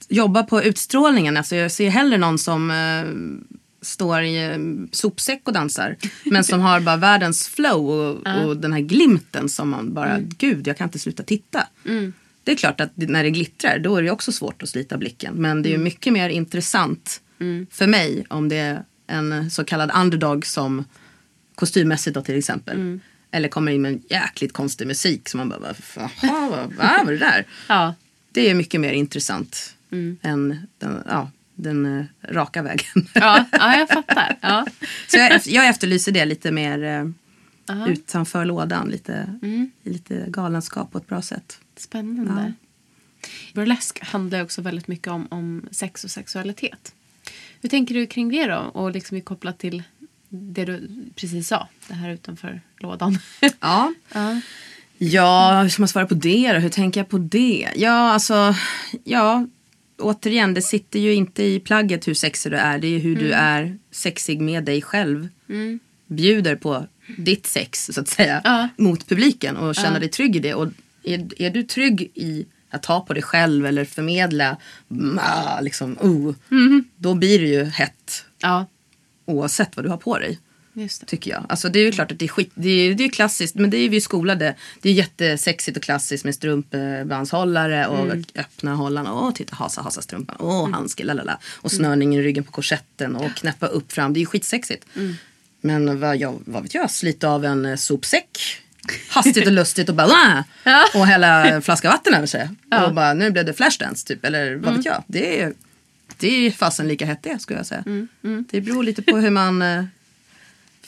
[0.10, 3.04] Jobba på utstrålningen, alltså jag ser hellre någon som eh,
[3.82, 4.58] står i eh,
[4.92, 5.96] sopsäck och dansar.
[6.24, 10.68] men som har bara världens flow och, och den här glimten som man bara, gud
[10.68, 11.68] jag kan inte sluta titta.
[12.44, 15.34] Det är klart att när det glittrar då är det också svårt att slita blicken.
[15.36, 17.22] Men det är ju mycket mer intressant
[17.72, 20.86] för mig om det är en så kallad underdog som
[21.56, 22.78] kostymmässigt då till exempel.
[23.32, 26.10] Eller kommer in med en jäkligt konstig musik som man bara, jaha,
[26.50, 27.46] vad vad var det där?
[27.68, 27.96] Ja.
[28.32, 29.76] Det är mycket mer intressant
[30.22, 33.08] än den, ja, den eh, raka vägen.
[33.14, 34.38] Ja, ja, jag fattar.
[34.42, 34.66] Ja.
[35.08, 38.90] Så jag, jag efterlyser det lite mer eh, utanför lådan.
[38.90, 39.40] Lite,
[39.84, 41.60] i lite galenskap på ett bra sätt.
[41.78, 42.54] Spännande.
[43.54, 46.94] Burlesk handlar också väldigt mycket om, om sex och sexualitet.
[47.62, 48.58] Hur tänker du kring det då?
[48.58, 49.84] Och liksom kopplat till
[50.30, 51.68] det du precis sa.
[51.88, 53.20] Det här utanför lådan.
[53.60, 53.94] Ja.
[54.14, 54.42] ja.
[55.02, 56.60] Ja, hur ska man svara på det då?
[56.60, 57.70] Hur tänker jag på det?
[57.76, 58.56] Ja, alltså,
[59.04, 59.48] ja,
[60.00, 62.80] återigen, det sitter ju inte i plagget hur sexig du är.
[62.80, 65.28] Det är hur du är sexig med dig själv.
[66.08, 66.88] Bjuder på
[67.18, 68.70] ditt sex, så att säga, Ja.
[68.78, 70.54] mot publiken och känna dig trygg i det.
[70.54, 70.68] Och
[71.04, 74.58] är, är du trygg i att ta på dig själv eller förmedla,
[74.92, 75.20] mm,
[75.62, 76.36] liksom, oh,
[76.96, 78.66] då blir det ju hett ja,
[79.26, 80.40] oavsett vad du har på dig.
[80.88, 81.46] Tycker jag.
[81.50, 82.52] Alltså det är ju klart att det är skit.
[82.54, 83.56] Det är, det är klassiskt.
[83.56, 84.56] Men det är vi skolade.
[84.82, 88.24] Det är jättesexigt och klassiskt med strumpbandshållare och Mm.
[88.36, 89.14] öppna hållarna.
[89.14, 90.36] Åh, titta hasa hasa strumpan.
[90.40, 91.40] Åh, handske, lalala.
[91.46, 94.14] Och snörning i ryggen på korsetten och knäppa upp fram.
[94.14, 94.86] Det är ju skitsexigt.
[94.96, 95.16] Mm.
[95.62, 98.38] Men vad, jag, vad vet jag, slita av en eh, sopsäck.
[99.10, 100.44] Hastigt och lustigt och bara!
[100.64, 100.86] Ja.
[100.96, 102.50] Och hälla en flaska vatten över sig.
[102.70, 102.78] Ja.
[102.78, 102.90] Mm.
[102.90, 104.26] Och bara nu blev det flashdance typ.
[104.26, 105.04] Eller vad vet jag.
[105.08, 105.54] Det är,
[106.18, 107.84] det är fasen lika hett det skulle jag säga.
[107.86, 109.62] Mm, Det beror lite på hur man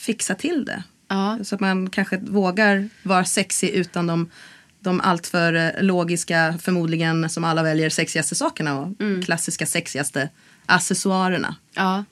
[0.01, 0.83] fixar till det.
[1.07, 1.39] Ja.
[1.43, 4.29] Så att man kanske vågar vara sexig utan de,
[4.79, 9.21] de alltför eh, logiska, förmodligen som alla väljer, sexigaste sakerna och Mm.
[9.23, 10.29] klassiska sexigaste
[10.65, 11.55] accessoarerna.
[11.73, 12.03] Ja,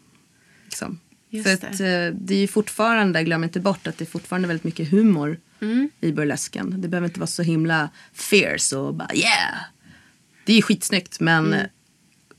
[0.65, 0.99] Liksom.
[1.29, 4.47] Just För att eh, det är ju fortfarande, glöm inte bort att det är fortfarande
[4.47, 5.89] väldigt mycket humor Mm.
[6.01, 6.81] i burlesken.
[6.81, 9.55] Det behöver inte vara så himla fierce och bara yeah.
[10.45, 11.59] Det är skitsnyggt men Mm.
[11.59, 11.65] eh,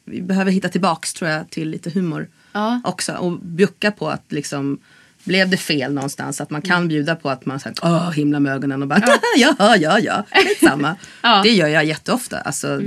[0.05, 2.80] vi behöver hitta tillbaks tror jag till lite humor Ja.
[2.84, 3.12] också.
[3.12, 4.78] Och bjucka på att liksom
[5.25, 6.41] blev det fel någonstans?
[6.41, 6.68] Att man Mm.
[6.71, 9.18] kan bjuda på att man säger åh himla med ögonen och bara ja,
[9.59, 10.97] ja, ja, ja, skitsamma.
[11.23, 11.33] Ja.
[11.35, 11.43] Mm.
[11.43, 12.39] Det gör jag jätteofta.
[12.41, 12.83] Alltså,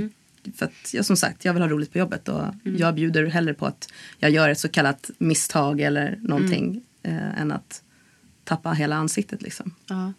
[0.56, 3.54] För att jag som sagt, jag vill ha roligt på jobbet och jag bjuder hellre
[3.54, 3.88] på att
[4.20, 7.18] jag gör ett så kallat misstag eller någonting Mm.
[7.18, 7.82] eh, än att
[8.44, 9.76] tappa hela ansiktet liksom.
[9.90, 10.14] ja.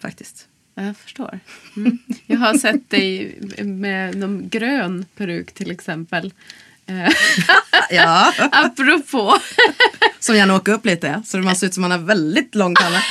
[0.00, 0.48] Faktiskt.
[0.74, 1.40] Jag förstår.
[1.76, 1.98] Mm.
[2.26, 6.32] Jag har sett dig med någon grön peruk till exempel.
[7.90, 9.38] Ja, apropå
[10.20, 13.02] Som gärna åker upp lite så man ser ut som man har väldigt lång panna.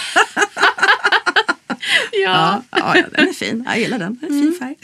[2.11, 2.63] Ja.
[2.71, 3.63] Ja, ja, den är fin.
[3.67, 4.17] Jag gillar den.
[4.21, 4.75] Den är fin färg.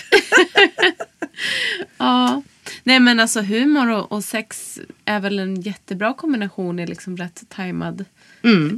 [1.97, 2.41] ja.
[2.83, 7.43] Nej men alltså humor och, och sex är väl en jättebra kombination i liksom rätt
[7.49, 8.05] tajmad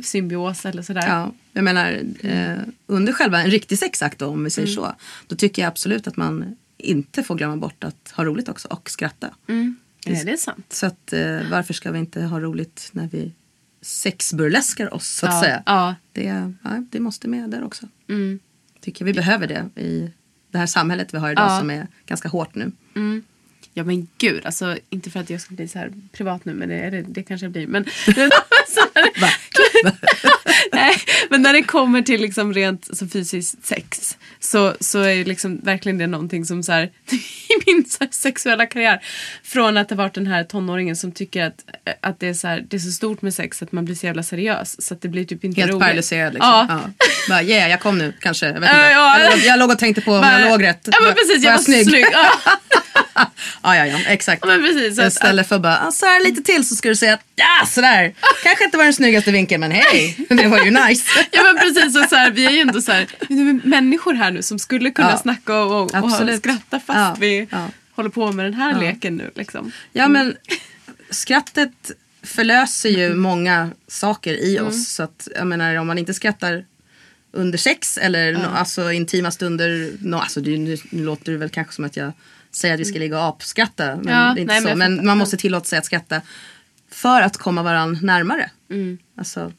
[0.04, 1.08] symbios eller sådär.
[1.08, 2.58] Ja, jag menar eh,
[2.88, 4.96] under själva en riktig sexakt då, om vi säger så.
[5.28, 8.90] Då tycker jag absolut att man inte får glömma bort att ha roligt också och
[8.90, 9.30] skratta.
[10.06, 10.66] Nej, det är sant.
[10.74, 13.34] Så att eh, varför ska vi inte ha roligt när vi
[13.82, 15.64] sexburleskar oss så att Ja, säga.
[15.66, 15.96] ja.
[16.14, 16.24] Det,
[16.64, 17.88] ja, det måste med där också.
[18.10, 18.40] Mm.
[18.82, 20.12] Tycker vi behöver det i
[20.52, 21.60] det här samhället vi har idag Ja.
[21.60, 22.72] som är ganska hårt nu.
[23.74, 26.70] Ja men gud, alltså inte för att jag ska bli så här privat nu men
[26.70, 27.68] det, det, det kanske jag blir.
[27.68, 27.86] Men,
[30.72, 30.96] Nej,
[31.30, 35.98] men när det kommer till liksom rent så fysiskt sex så, så är liksom verkligen
[35.98, 36.84] det någonting som så här,
[37.50, 39.00] i min så här sexuella karriär
[39.44, 41.66] från att ha varit den här tonåringen som tycker att,
[42.02, 44.06] att det, är så här, det är så stort med sex att man blir så
[44.06, 45.82] jävla seriös så att det blir typ inte Helt roligt.
[45.82, 46.50] paralyserad liksom.
[46.50, 46.66] Ja.
[46.70, 47.06] Ja.
[47.30, 48.46] Bara, yeah, jag kom nu kanske.
[48.46, 48.76] Jag, vet inte.
[48.76, 49.20] ja.
[49.20, 50.88] jag, låg, jag låg och tänkte på om jag låg rätt.
[50.92, 51.88] Ja men precis, jag var snygg.
[51.88, 52.06] snygg.
[52.12, 52.32] Ja,
[53.64, 54.44] Ja, ja, ja, exakt.
[54.46, 56.90] Ja, men precis, så att- Istället för bara, ah, så här lite till så ska
[56.90, 58.14] du säga att ja, sådär.
[58.44, 61.10] Kanske inte var den snyggaste vinkeln men hej, det var ju nice.
[61.32, 63.08] Ja men precis, och så här, vi är ju ändå så här,
[63.68, 65.18] människor här nu som skulle kunna Ja.
[65.18, 67.68] snacka och, och, och skratta fast Ja, vi ja.
[67.96, 69.32] håller på med den här leken nu.
[69.36, 69.72] Liksom.
[69.94, 70.36] Ja men
[71.10, 71.92] skrattet
[72.24, 74.88] förlöser ju många saker i oss.
[74.90, 76.66] Så att jag menar om man inte skrattar
[77.32, 79.92] under sex eller no, alltså intima stunder.
[80.00, 82.12] No, alltså det, nu, nu låter det väl kanske som att jag
[82.52, 83.96] säger att vi ska ligga och apskratta.
[83.96, 84.76] Men, Ja, det är inte nej, så.
[84.76, 86.22] men man måste tillåta sig att skratta
[86.92, 88.52] för att komma varandra närmare.
[88.70, 88.98] Mm.
[89.18, 89.54] Alltså,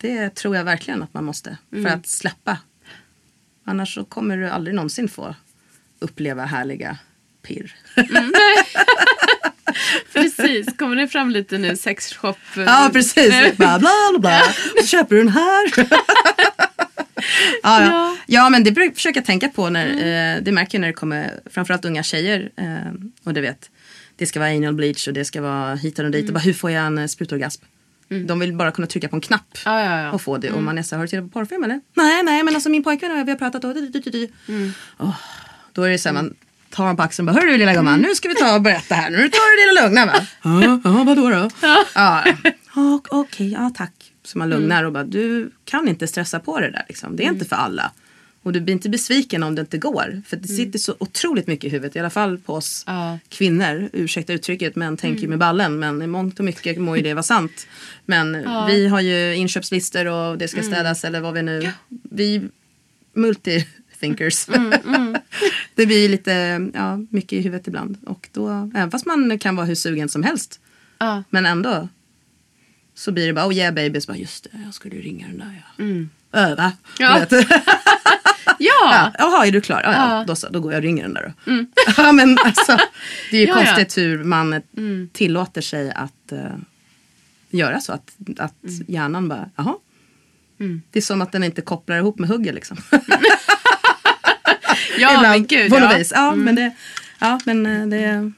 [0.00, 1.56] det tror jag verkligen att man måste.
[1.72, 1.84] Mm.
[1.84, 2.58] För att släppa.
[3.64, 5.34] Annars så kommer du aldrig någonsin få
[5.98, 6.98] uppleva härliga
[7.42, 7.74] pirr.
[10.12, 12.36] Precis, kommer det fram lite nu sexshop?
[12.56, 13.78] eh, Ja precis, bla bla
[14.10, 14.40] bla bla.
[14.80, 15.72] Så köper du den här.
[17.62, 18.16] ja, ja.
[18.26, 20.94] ja men det brukar jag försöka tänka på när, eh, det märker jag när det
[20.94, 22.50] kommer framförallt unga tjejer.
[22.56, 22.92] Eh,
[23.24, 23.70] och du vet,
[24.16, 26.28] det ska vara anal bleach och det ska vara hit och dit.
[26.28, 27.62] Och bara, hur får jag en eh, sprutorgasm?
[28.26, 30.12] De vill bara kunna trycka på en knapp Ja, ja, ja.
[30.12, 30.50] och få det.
[30.50, 31.80] Och man är så här, har du tittat på porrfilm eller?
[31.94, 33.70] Nej, nej men alltså min pojkvän och jag, vi har pratat och...
[34.98, 35.16] Oh,
[35.72, 36.34] då är det så här, man
[36.70, 38.62] tar honom på axeln och bara, hörru du lilla gumman, nu ska vi ta och
[38.62, 39.10] berätta här.
[39.10, 40.26] Nu tar du det lilla lugna va?
[40.62, 41.50] Ja, ja vadå då?
[41.62, 42.24] Ja, ja
[43.10, 44.03] okej, ja tack.
[44.24, 47.16] Så man lugnar och bara, du kan inte stressa på det där liksom.
[47.16, 47.92] Det är inte för alla.
[48.42, 50.22] Och du blir inte besviken om det inte går.
[50.26, 53.18] För det sitter så otroligt mycket i huvudet, i alla fall på oss Ja.
[53.28, 53.90] kvinnor.
[53.92, 55.78] Ursäkta uttrycket, men tänker ju med ballen.
[55.78, 57.66] Men i mångt och mycket må ju det vara sant.
[58.04, 58.32] Men
[58.66, 61.72] vi har ju inköpslistor och det ska städas eller vad vi nu...
[61.88, 62.42] Vi
[63.14, 64.48] multi-thinkers.
[65.74, 66.32] det blir lite
[66.74, 67.98] ja, mycket i huvudet ibland.
[68.06, 70.60] Och då, även fast man kan vara hur sugen som helst.
[70.98, 71.22] Ja.
[71.30, 71.88] Men ändå
[72.94, 74.00] så blir det bara, oh yeah baby.
[74.00, 75.84] Så bara, just det, jag skulle ringa den där ja.
[76.40, 76.72] Öva.
[76.98, 77.26] Ja.
[77.30, 77.44] Ja.
[78.58, 79.82] Ja, Jaha, är du klar?
[79.84, 80.18] Ja, ja.
[80.18, 80.24] Ja.
[80.26, 81.64] Då, så, då går jag och ringer den där då.
[81.96, 82.78] ja, men alltså,
[83.30, 83.64] det är ju Ja, ja.
[83.64, 84.60] konstigt hur man eh,
[85.12, 86.56] tillåter sig att eh,
[87.50, 87.92] göra så.
[87.92, 88.54] Att, att
[88.88, 89.74] hjärnan bara, jaha.
[90.90, 92.76] Det är som att den inte kopplar ihop med hugget liksom.
[94.98, 95.70] ja men gud.
[95.70, 95.98] på något ja.
[95.98, 96.12] vis.
[96.14, 96.72] Ja, men, det,
[97.18, 98.32] ja, men eh, det,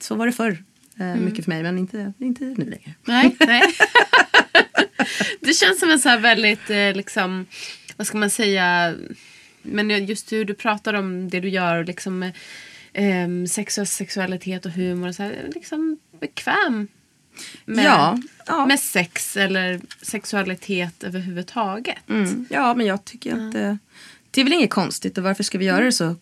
[0.00, 0.64] så var det förr.
[0.98, 2.94] Eh, Mycket för mig, men inte, inte nu längre.
[3.04, 3.62] Nej, nej.
[5.40, 7.46] det känns som en så här väldigt, eh, liksom,
[7.96, 8.94] vad ska man säga,
[9.62, 12.22] men just hur du pratar om det du gör och liksom
[12.92, 16.88] eh, sex och sexualitet och humor och så här, liksom bekväm
[17.64, 18.66] med, Ja, ja.
[18.66, 22.08] med sex eller sexualitet överhuvudtaget.
[22.08, 22.46] Mm.
[22.50, 23.76] Ja, men jag tycker att eh,
[24.30, 26.16] det är väl inget konstigt och varför ska vi göra det så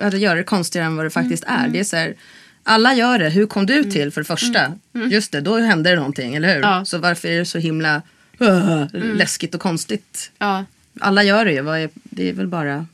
[0.00, 1.68] eller göra det konstigare än vad det faktiskt är.
[1.68, 2.14] Det är så här,
[2.62, 4.72] alla gör det, hur kom du till för det första?
[5.10, 6.60] Just det, då hände det någonting, eller hur?
[6.62, 6.84] Ja.
[6.84, 8.02] Så varför är det så himla
[8.40, 10.30] uh, läskigt och konstigt?
[10.38, 10.64] Ja.
[11.00, 12.86] Alla gör det ju, det är väl bara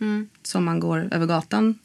[0.00, 0.28] Mm.
[0.42, 1.78] som man går över gatan.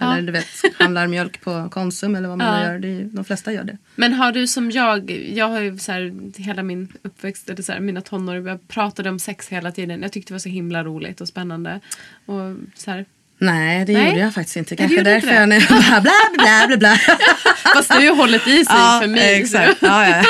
[0.00, 0.12] Ja.
[0.16, 0.46] Eller du vet,
[0.78, 2.68] handlar mjölk på Konsum eller vad man Ja.
[2.72, 2.78] gör.
[2.78, 3.78] Det är, de flesta gör det.
[3.94, 7.72] Men har du som jag, jag har ju så här, hela min uppväxt, eller så
[7.72, 10.02] här, mina tonår, jag pratade om sex hela tiden.
[10.02, 11.80] Jag tyckte det var så himla roligt och spännande.
[12.26, 13.04] Och så här,
[13.38, 14.06] Nej, det Nej.
[14.08, 14.74] gjorde jag faktiskt inte.
[14.74, 16.96] du Kanske därför jag nu bla bla bla bla bla.
[17.74, 19.40] Fast det har hållit i sig för mig.
[19.42, 19.76] Exakt.
[19.82, 20.22] Ja, ja.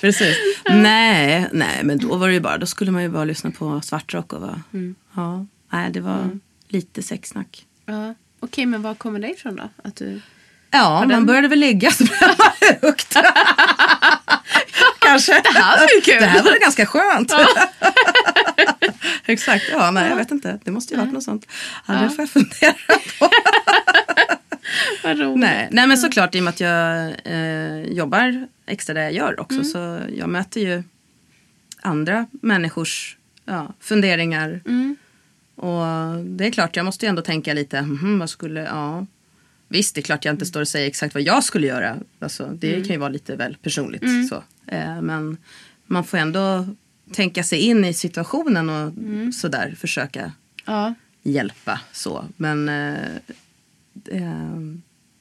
[0.00, 0.36] Precis.
[0.70, 3.80] Nej, nej, men då var det ju bara, då skulle man ju bara lyssna på
[3.80, 4.94] svartrock och vara, Mm.
[5.16, 7.66] ja, nej det var lite sexsnack.
[7.86, 8.14] Ja.
[8.40, 9.68] Okej, men var kommer det ifrån då?
[9.84, 10.20] Att du...
[10.70, 13.24] Ja, man den- började väl ligga så blev man hooked.
[15.14, 15.40] Kanske.
[15.52, 16.20] Det här var ju kul.
[16.20, 17.32] Det här var ganska skönt.
[19.26, 20.58] Exakt, ja, nej jag vet inte.
[20.64, 21.46] Det måste ju varit något sånt.
[21.86, 22.74] Ja, det får jag fundera
[23.18, 23.30] på.
[25.02, 25.38] Vad roligt.
[25.40, 29.40] Nej, nej men såklart i och med att jag eh, jobbar extra där jag gör
[29.40, 29.54] också.
[29.54, 29.64] Mm.
[29.64, 30.82] Så jag möter ju
[31.82, 34.60] andra människors ja, funderingar.
[34.66, 34.96] Mm.
[35.56, 39.06] Och det är klart, jag måste ju ändå tänka lite, mhm, vad skulle, ja.
[39.68, 41.96] Visst, det är klart jag inte står och säger exakt vad jag skulle göra.
[42.20, 42.82] Alltså, det Mm.
[42.84, 44.28] kan ju vara lite väl personligt.
[44.28, 44.42] Så.
[44.66, 45.36] Eh, men
[45.86, 46.66] man får ändå
[47.12, 49.32] tänka sig in i situationen och Mm.
[49.32, 50.32] sådär försöka
[50.64, 50.94] Ja.
[51.22, 51.80] hjälpa.
[51.92, 52.24] så.
[52.36, 52.94] Men eh,
[53.92, 54.30] det,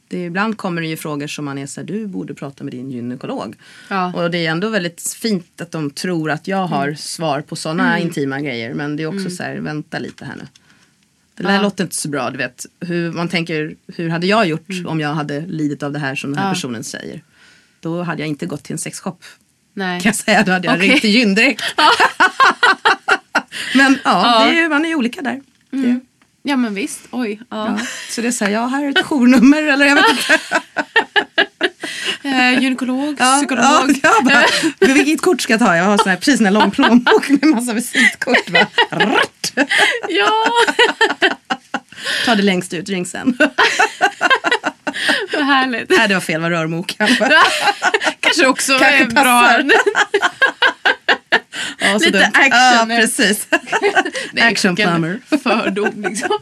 [0.07, 2.73] det, ibland kommer det ju frågor som man är så här, du borde prata med
[2.73, 3.55] din gynekolog.
[3.89, 4.13] Ja.
[4.13, 6.97] Och det är ändå väldigt fint att de tror att jag har Mm.
[6.97, 8.73] svar på sådana intima grejer.
[8.73, 10.47] Men det är också så här, vänta lite här nu.
[11.35, 11.61] Det där Ja.
[11.61, 12.65] låter inte så bra, du vet.
[12.79, 16.29] Hur, man tänker, hur hade jag gjort om jag hade lidit av det här som
[16.31, 16.53] den här Mm.
[16.53, 17.23] Personen säger?
[17.83, 19.23] Då hade jag inte gått till en sexshop.
[19.73, 20.01] Nej.
[20.01, 20.43] Kan jag säga.
[20.43, 20.89] Då hade jag Okej.
[20.89, 21.63] ringt till gyn direkt.
[23.75, 24.43] Men ja, Ja.
[24.43, 24.55] Mm.
[24.55, 25.41] Det är, man är ju olika där.
[25.71, 25.99] Det,
[26.45, 26.99] Ja men visst.
[27.11, 27.39] Oj.
[27.49, 27.67] Ja.
[27.67, 27.79] Ja.
[28.09, 30.39] Så det är så här, ja här är ett journummer eller jag vet inte.
[32.25, 33.63] Eh, gynekolog, Ja, psykolog.
[33.65, 34.45] Ja, jag bara,
[34.93, 35.75] vilket kort ska jag ta?
[35.77, 38.49] Jag har sån här, precis en lång plånbok med massa visitkort.
[38.49, 38.67] Bara,
[40.09, 40.31] ja.
[42.25, 43.37] Ta det längst ut, ring sen.
[45.33, 45.89] Vad härligt.
[45.89, 47.15] Nej det var fel, var rörmokaren.
[48.19, 49.41] Kanske också Kanske är bra.
[49.41, 49.71] passar.
[51.79, 52.31] Ja, så Lite dumt.
[52.33, 52.89] action.
[52.89, 53.47] Ja, precis.
[54.41, 55.19] Action plumber.
[55.43, 56.39] Fördom liksom.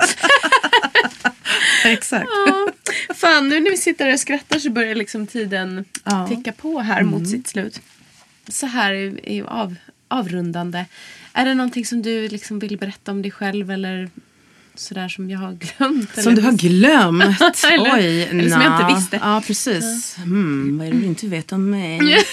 [1.85, 2.27] Exakt.
[2.47, 2.67] Ja.
[3.15, 6.15] Fan, nu när vi sitter här och skrattar så börjar liksom tiden Ja.
[6.25, 6.29] Mm.
[6.37, 7.81] ticka på här mot sitt slut.
[8.47, 9.75] Så här är är ju av,
[10.07, 10.85] avrundande.
[11.33, 14.09] Är det någonting som du liksom vill berätta om dig själv eller
[14.81, 16.23] sådär som jag har glömt?
[16.23, 17.23] Som du har glömt.
[17.65, 19.19] Eller- Oj, eller som jag inte visste.
[19.21, 20.15] Ja, precis.
[20.17, 21.99] Hmm, vad är det du inte vet om mig?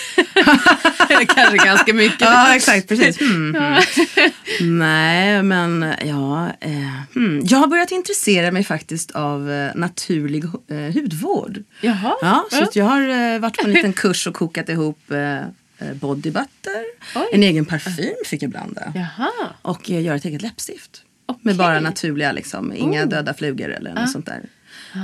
[1.35, 2.21] Kanske ganska mycket.
[2.21, 2.89] Ja, exakt.
[2.89, 3.19] Precis.
[3.29, 4.79] Hmm, hmm.
[4.79, 6.49] Nej, men ja.
[6.61, 6.71] Eh,
[7.15, 7.41] hmm.
[7.45, 11.63] Jag har börjat intressera mig faktiskt av eh, naturlig eh, hudvård.
[11.81, 12.15] Jaha.
[12.21, 15.37] Ja, så att jag har eh, varit på en liten kurs och kokat ihop eh,
[15.39, 16.85] eh, body butter.
[17.15, 17.27] Oj.
[17.33, 18.93] En egen parfym fick jag blanda.
[18.95, 19.31] Jaha.
[19.63, 21.03] Och göra ett eget läppstift.
[21.41, 21.45] Okej.
[21.45, 22.73] Med bara naturliga, liksom.
[22.77, 23.09] inga Oh.
[23.09, 24.41] döda flugor eller något sånt där.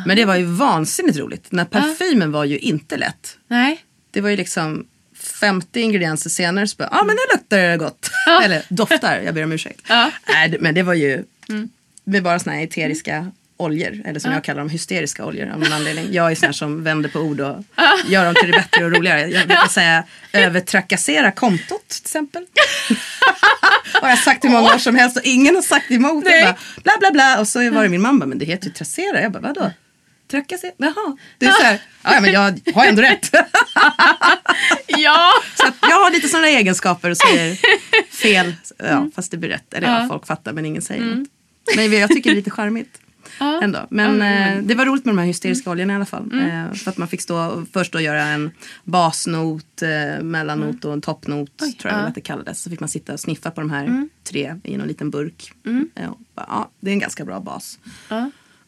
[0.07, 1.51] Men det var ju vansinnigt roligt.
[1.51, 3.39] Den här parfymen var ju inte lätt.
[3.49, 3.85] Nej.
[4.11, 4.87] Det var ju liksom
[5.41, 8.11] 50 ingredienser senare så bara, ja ah, men det luktar gott.
[8.45, 9.81] Eller doftar, jag ber om ursäkt.
[9.89, 10.11] Ja.
[10.29, 11.25] Nej, det- men det var ju
[12.05, 14.03] med bara såna här eteriska oljor.
[14.05, 16.07] Eller som jag kallar dem, hysteriska oljor av någon anledning.
[16.13, 17.65] Jag är sån här som vänder på ord och
[18.07, 19.21] gör dem till det bättre och roligare.
[19.27, 22.47] Jag brukar säga övertrakassera kontot till exempel.
[24.03, 26.25] har jag sagt i många år som helst och ingen har sagt emot.
[26.27, 27.41] Jag bara, bla bla bla.
[27.41, 29.23] Och så var det min mamma, men det heter ju trassera.
[29.23, 29.71] Jag bara, vadå?
[30.31, 30.73] Trakassera?
[30.77, 31.17] Jaha.
[31.39, 33.31] Det är så här, ja men jag har ändå rätt.
[34.87, 35.31] Ja.
[35.55, 37.59] Så jag har lite sådana egenskaper och säger
[38.23, 38.55] fel.
[38.79, 39.75] Ja, fast det blir rätt.
[39.75, 40.09] Eller ja, Ja.
[40.09, 41.29] folk fattar men ingen säger något.
[41.77, 42.99] Men jag tycker det är lite charmigt.
[43.41, 43.61] Ja.
[43.63, 43.87] Ändå.
[43.91, 46.31] Men eh, det var roligt med de här hysteriska oljorna i alla fall.
[46.33, 48.51] Eh, för att man fick stå först då göra en
[48.85, 51.59] basnot, eh, mellannot och en toppnot.
[51.59, 52.07] tror jag ja.
[52.07, 52.63] att det kallades.
[52.63, 55.53] Så fick man sitta och sniffa på de här tre i någon liten burk.
[55.95, 57.79] Ja, och bara, ja, det är en ganska bra bas.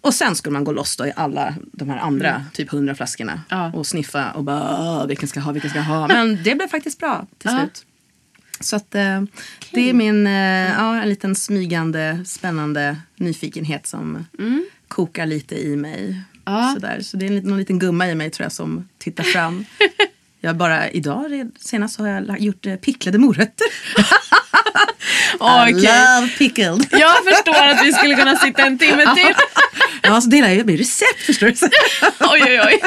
[0.01, 3.41] Och sen skulle man gå loss då i alla de här andra, typ hundra flaskorna.
[3.49, 3.73] Ja.
[3.73, 6.09] Och sniffa och bara, "Åh, vilken ska jag ha, vilken ska jag ha.
[6.09, 7.59] Men det blev faktiskt bra till Ja.
[7.59, 7.86] slut.
[8.61, 9.23] Så att eh,
[9.71, 14.27] det är min, eh, ja, en liten smygande, spännande nyfikenhet som
[14.89, 16.01] kokar lite i mig.
[16.05, 16.21] Mm.
[16.45, 16.71] Ja.
[16.75, 17.01] Sådär.
[17.01, 19.65] Så det är en, liten- någon liten gumma i mig tror jag som tittar fram.
[20.41, 23.67] Jag bara, idag senast har jag gjort eh, picklade morötter.
[25.35, 25.73] I Okej.
[25.75, 26.87] love pickled.
[26.91, 29.35] Jag förstår att vi skulle kunna sitta en timme till.
[30.03, 31.55] Ja, så delar jag med recept förstår du.
[32.21, 32.81] Oj, oj, oj.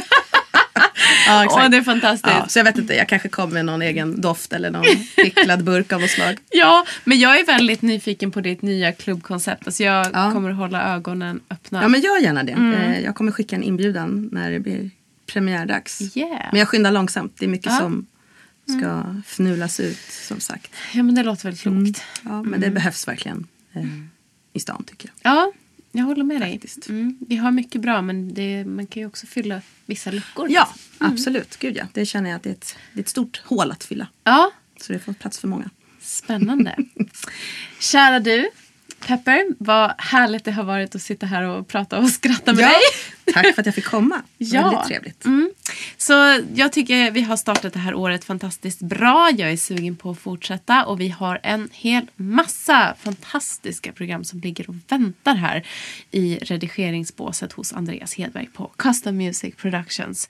[1.27, 1.63] Ja, exakt.
[1.63, 2.35] Åh, det är fantastiskt.
[2.39, 5.63] Ja, så jag vet inte, jag kanske kommer med någon egen doft eller någon picklad
[5.63, 6.37] burk av något slag.
[6.49, 9.67] Ja, men jag är väldigt nyfiken på ditt nya klubbkoncept.
[9.67, 10.31] Alltså jag Ja.
[10.31, 11.81] kommer hålla ögonen öppna.
[11.81, 12.51] Ja men gör gärna det.
[12.51, 14.89] Eh, Jag kommer skicka en inbjudan när det blir
[15.25, 16.17] premiärdags.
[16.17, 16.45] Yeah.
[16.51, 17.33] Men jag skyndar långsamt.
[17.39, 17.77] Det är mycket Ja.
[17.79, 18.05] som
[18.79, 19.97] ska fnulas ut
[20.27, 20.71] som sagt.
[20.93, 22.03] Ja, men det låter väl klokt.
[22.23, 23.83] Ja, men det behövs verkligen eh,
[24.53, 25.33] i stan tycker jag.
[25.33, 25.51] Ja,
[25.91, 26.51] jag håller med dig.
[26.51, 26.89] Faktiskt.
[26.89, 27.17] Mm.
[27.27, 30.47] Vi har mycket bra, men det, man kan ju också fylla vissa luckor.
[30.51, 31.57] Ja, absolut.
[31.59, 31.83] Gud ja.
[31.93, 34.07] Det känner jag att det är ett, det är ett stort hål att fylla.
[34.23, 35.69] Ja, Så det får plats för många.
[36.01, 36.75] spännande.
[37.79, 38.49] Kära du,
[39.07, 42.73] Pepper, vad härligt det har varit att sitta här och prata och skratta med dig.
[43.33, 44.21] Tack för att jag fick komma.
[44.37, 44.61] Ja.
[44.61, 45.25] Väldigt trevligt.
[45.25, 45.51] Mm.
[45.97, 49.31] Så jag tycker vi har startat det här året fantastiskt bra.
[49.37, 54.39] Jag är sugen på att fortsätta och vi har en hel massa fantastiska program som
[54.39, 55.67] ligger och väntar här
[56.11, 60.29] i redigeringsbåset hos Andreas Hedberg på Custom Music Productions.